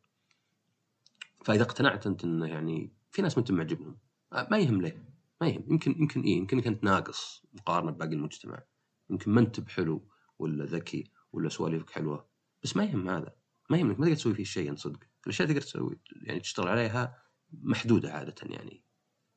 فإذا 1.44 1.62
اقتنعت 1.62 2.06
أنت 2.06 2.24
إنه 2.24 2.46
يعني 2.46 2.92
في 3.10 3.22
ناس 3.22 3.36
ما 3.36 3.40
انت 3.40 3.52
معجبهم 3.52 3.96
آه، 4.32 4.48
ما 4.50 4.58
يهم 4.58 4.82
ليه. 4.82 5.04
ما 5.40 5.48
يهم. 5.48 5.64
يمكن 5.68 5.94
يمكن 5.98 6.20
إيه 6.20 6.38
يمكن 6.38 6.58
أنت 6.58 6.84
ناقص 6.84 7.42
مقارنة 7.54 7.90
بباقي 7.90 8.12
المجتمع. 8.12 8.62
يمكن 9.10 9.30
ما 9.30 9.40
أنت 9.40 9.60
بحلو 9.60 10.02
ولا 10.38 10.64
ذكي 10.64 11.10
ولا 11.32 11.48
سواليفك 11.48 11.90
حلوة. 11.90 12.31
بس 12.62 12.76
ما 12.76 12.84
يهم 12.84 13.08
هذا. 13.08 13.34
ما 13.70 13.78
يهمك 13.78 13.98
ما 14.00 14.04
تقدر 14.06 14.16
تسوي 14.16 14.34
فيه 14.34 14.44
شيء 14.44 14.76
صدق. 14.76 15.00
الأشياء 15.26 15.48
تقدر 15.48 15.60
تسوي 15.60 16.00
يعني 16.22 16.40
تشتغل 16.40 16.68
عليها 16.68 17.22
محدودة 17.52 18.12
عادة 18.12 18.34
يعني. 18.42 18.84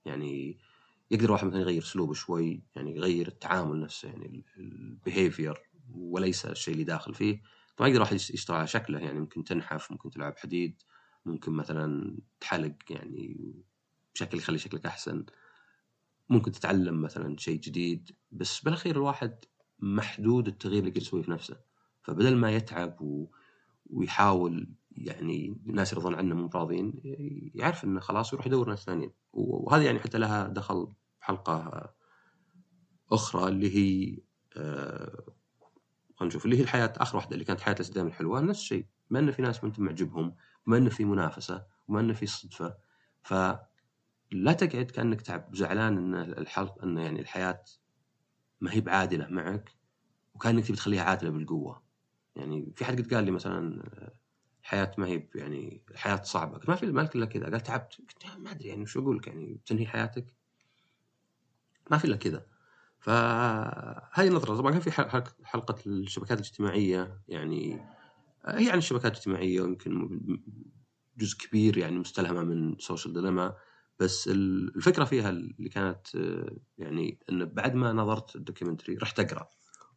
يعني 0.05 0.57
يقدر 1.11 1.31
واحد 1.31 1.47
مثلا 1.47 1.59
يغير 1.61 1.81
أسلوبه 1.81 2.13
شوي 2.13 2.63
يعني 2.75 2.95
يغير 2.95 3.27
التعامل 3.27 3.79
نفسه 3.79 4.09
يعني 4.09 4.45
البيهيفير 4.57 5.57
وليس 5.93 6.45
الشيء 6.45 6.73
اللي 6.73 6.83
داخل 6.83 7.13
فيه. 7.13 7.41
طبعا 7.77 7.89
يقدر 7.89 8.01
واحد 8.01 8.15
يشتغل 8.15 8.57
على 8.57 8.67
شكله 8.67 8.99
يعني 8.99 9.19
ممكن 9.19 9.43
تنحف 9.43 9.91
ممكن 9.91 10.09
تلعب 10.09 10.37
حديد 10.37 10.81
ممكن 11.25 11.51
مثلا 11.51 12.17
تحلق 12.39 12.75
يعني 12.89 13.53
بشكل 14.15 14.37
يخلي 14.37 14.57
شكلك 14.57 14.85
أحسن. 14.85 15.25
ممكن 16.29 16.51
تتعلم 16.51 17.01
مثلا 17.01 17.37
شيء 17.37 17.59
جديد. 17.59 18.11
بس 18.31 18.59
بالأخير 18.59 18.95
الواحد 18.95 19.45
محدود 19.79 20.47
التغيير 20.47 20.79
اللي 20.79 20.89
يقدر 20.89 21.01
يسويه 21.01 21.21
في 21.21 21.31
نفسه. 21.31 21.57
فبدل 22.05 22.35
ما 22.35 22.51
يتعب 22.51 23.01
و... 23.01 23.27
ويحاول 23.89 24.69
يعني 24.91 25.57
الناس 25.67 25.93
يرضون 25.93 26.15
عنه 26.15 26.35
مو 26.35 26.49
راضيين 26.55 26.93
يعرف 27.55 27.83
انه 27.83 27.99
خلاص 27.99 28.33
يروح 28.33 28.47
يدور 28.47 28.69
ناس 28.69 28.85
ثانيين. 28.85 29.11
وهذه 29.33 29.83
يعني 29.83 29.99
حتى 29.99 30.17
لها 30.17 30.47
دخل 30.47 30.87
حلقه 31.19 31.89
أخرى 33.11 33.47
اللي 33.47 33.75
هي 33.75 34.17
آه 34.57 35.23
خلينا 36.15 36.27
نشوف 36.29 36.45
اللي 36.45 36.57
هي 36.57 36.61
الحياة 36.61 36.93
آخر 36.97 37.17
واحدة 37.17 37.33
اللي 37.33 37.45
كانت 37.45 37.61
حياة 37.61 37.75
الاستدامه 37.75 38.07
الحلوة 38.07 38.41
نفس 38.41 38.59
الشيء. 38.59 38.85
بما 39.09 39.19
انه 39.19 39.31
في 39.31 39.41
ناس 39.41 39.63
ما 39.63 39.69
أنت 39.69 39.79
معجبهم 39.79 40.35
بما 40.67 40.77
انه 40.77 40.89
في 40.89 41.05
منافسة 41.05 41.65
وما 41.87 41.99
انه 41.99 42.13
في 42.13 42.25
صدفة. 42.25 42.77
فلا 43.23 44.53
تقعد 44.53 44.85
كأنك 44.91 45.21
تعب 45.21 45.55
زعلان 45.55 45.97
إن 45.97 46.15
الحلق 46.15 46.83
إن 46.83 46.97
يعني 46.97 47.19
الحياة 47.21 47.63
ما 48.61 48.73
هي 48.73 48.81
بعادلة 48.81 49.27
معك 49.29 49.75
وكأنك 50.35 50.65
تبي 50.67 50.77
تخليها 50.77 51.03
عادلة 51.03 51.29
بالقوة. 51.29 51.84
يعني 52.35 52.73
في 52.75 52.85
حد 52.85 53.01
قد 53.01 53.13
قال 53.13 53.23
لي 53.23 53.31
مثلا 53.31 53.83
الحياة 54.63 54.91
ما 54.97 55.07
هي 55.07 55.27
يعني 55.35 55.81
الحياة 55.91 56.23
صعبة. 56.23 56.59
ما 56.67 56.75
في 56.75 56.85
ما 56.85 57.09
إلا 57.15 57.25
كذا. 57.25 57.49
قال 57.49 57.61
تعبت. 57.61 57.97
قلت 57.99 58.37
ما 58.37 58.51
أدري 58.51 58.69
يعني 58.69 58.81
وش 58.81 58.97
أقول 58.97 59.17
لك 59.17 59.27
يعني 59.27 59.59
تنهي 59.65 59.85
حياتك؟ 59.85 60.35
ما 61.91 61.97
في 61.97 62.05
إلا 62.05 62.15
كذا. 62.15 62.45
فهذه 62.99 64.27
النظرة. 64.27 64.55
طبعا 64.57 64.71
كان 64.71 64.81
في 64.81 64.91
حلقة 65.43 65.75
الشبكات 65.87 66.37
الاجتماعية 66.39 67.21
يعني 67.27 67.79
هي 68.45 68.69
عن 68.71 68.77
الشبكات 68.77 69.11
الاجتماعية 69.11 69.61
ويمكن 69.61 70.19
جزء 71.17 71.37
كبير 71.37 71.77
يعني 71.77 71.99
مستلهمة 71.99 72.43
من 72.43 72.75
Social 72.79 73.13
Dilemma 73.13 73.55
بس 73.99 74.27
الفكرة 74.27 75.03
فيها 75.03 75.29
اللي 75.29 75.69
كانت 75.69 76.07
يعني 76.77 77.19
انه 77.29 77.45
بعد 77.45 77.75
ما 77.75 77.93
نظرت 77.93 78.35
ال 78.35 78.40
documentary 78.40 78.95
رحت 78.95 79.19
اقرا 79.19 79.49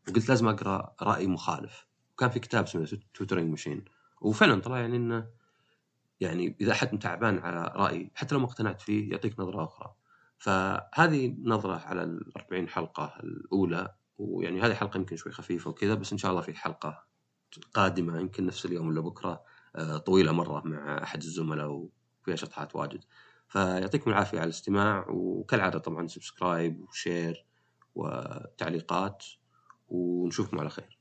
وقلت 0.09 0.29
لازم 0.29 0.49
أقرأ 0.49 0.95
رأي 1.03 1.27
مخالف. 1.27 1.88
وكان 2.19 2.31
في 2.31 2.41
كتاب 2.41 2.65
اسمه 2.65 2.99
Twittering 3.15 3.51
Machine 3.51 3.85
وفعلا 4.21 4.61
طلع 4.61 4.79
يعني 4.79 4.97
إنه 4.97 5.27
يعني 6.21 6.57
إذا 6.61 6.73
أحد 6.73 6.99
تعبان 6.99 7.39
على 7.39 7.73
رأي 7.77 8.11
حتى 8.15 8.35
لو 8.35 8.41
ما 8.41 8.47
اقتنعت 8.47 8.81
فيه 8.81 9.11
يعطيك 9.11 9.41
نظرة 9.41 9.65
أخرى. 9.65 9.95
فهذه 10.39 11.37
نظرة 11.43 11.75
على 11.75 12.03
ال 12.03 12.37
40 12.37 12.69
حلقة 12.69 13.15
الأولى 13.23 13.95
ويعني 14.19 14.61
هذه 14.61 14.75
حلقة 14.75 14.99
يمكن 14.99 15.17
شوي 15.17 15.33
خفيفة 15.33 15.71
وكذا 15.71 15.95
بس 15.95 16.13
إن 16.13 16.19
شاء 16.19 16.31
الله 16.31 16.43
في 16.43 16.55
حلقة 16.55 17.05
قادمة 17.75 18.21
يمكن 18.21 18.47
نفس 18.47 18.67
اليوم 18.67 18.89
ولا 18.89 19.01
بكرة 19.01 19.45
آه، 19.77 19.97
طويلة 19.97 20.33
مرة 20.33 20.63
مع 20.67 21.03
أحد 21.03 21.23
الزملاء 21.23 21.69
وفيها 22.23 22.37
شطحات 22.37 22.77
واجد. 22.77 23.05
فيعطيكم 23.49 24.11
العافية 24.11 24.39
على 24.39 24.45
الاستماع 24.45 25.07
وكالعادة 25.09 25.79
طبعا 25.79 26.07
subscribe 26.07 26.81
و 26.81 26.92
share 26.92 27.47
وتعليقات 27.95 29.25
ونشوفكم 29.89 30.61
على 30.61 30.71
خير. 30.71 30.97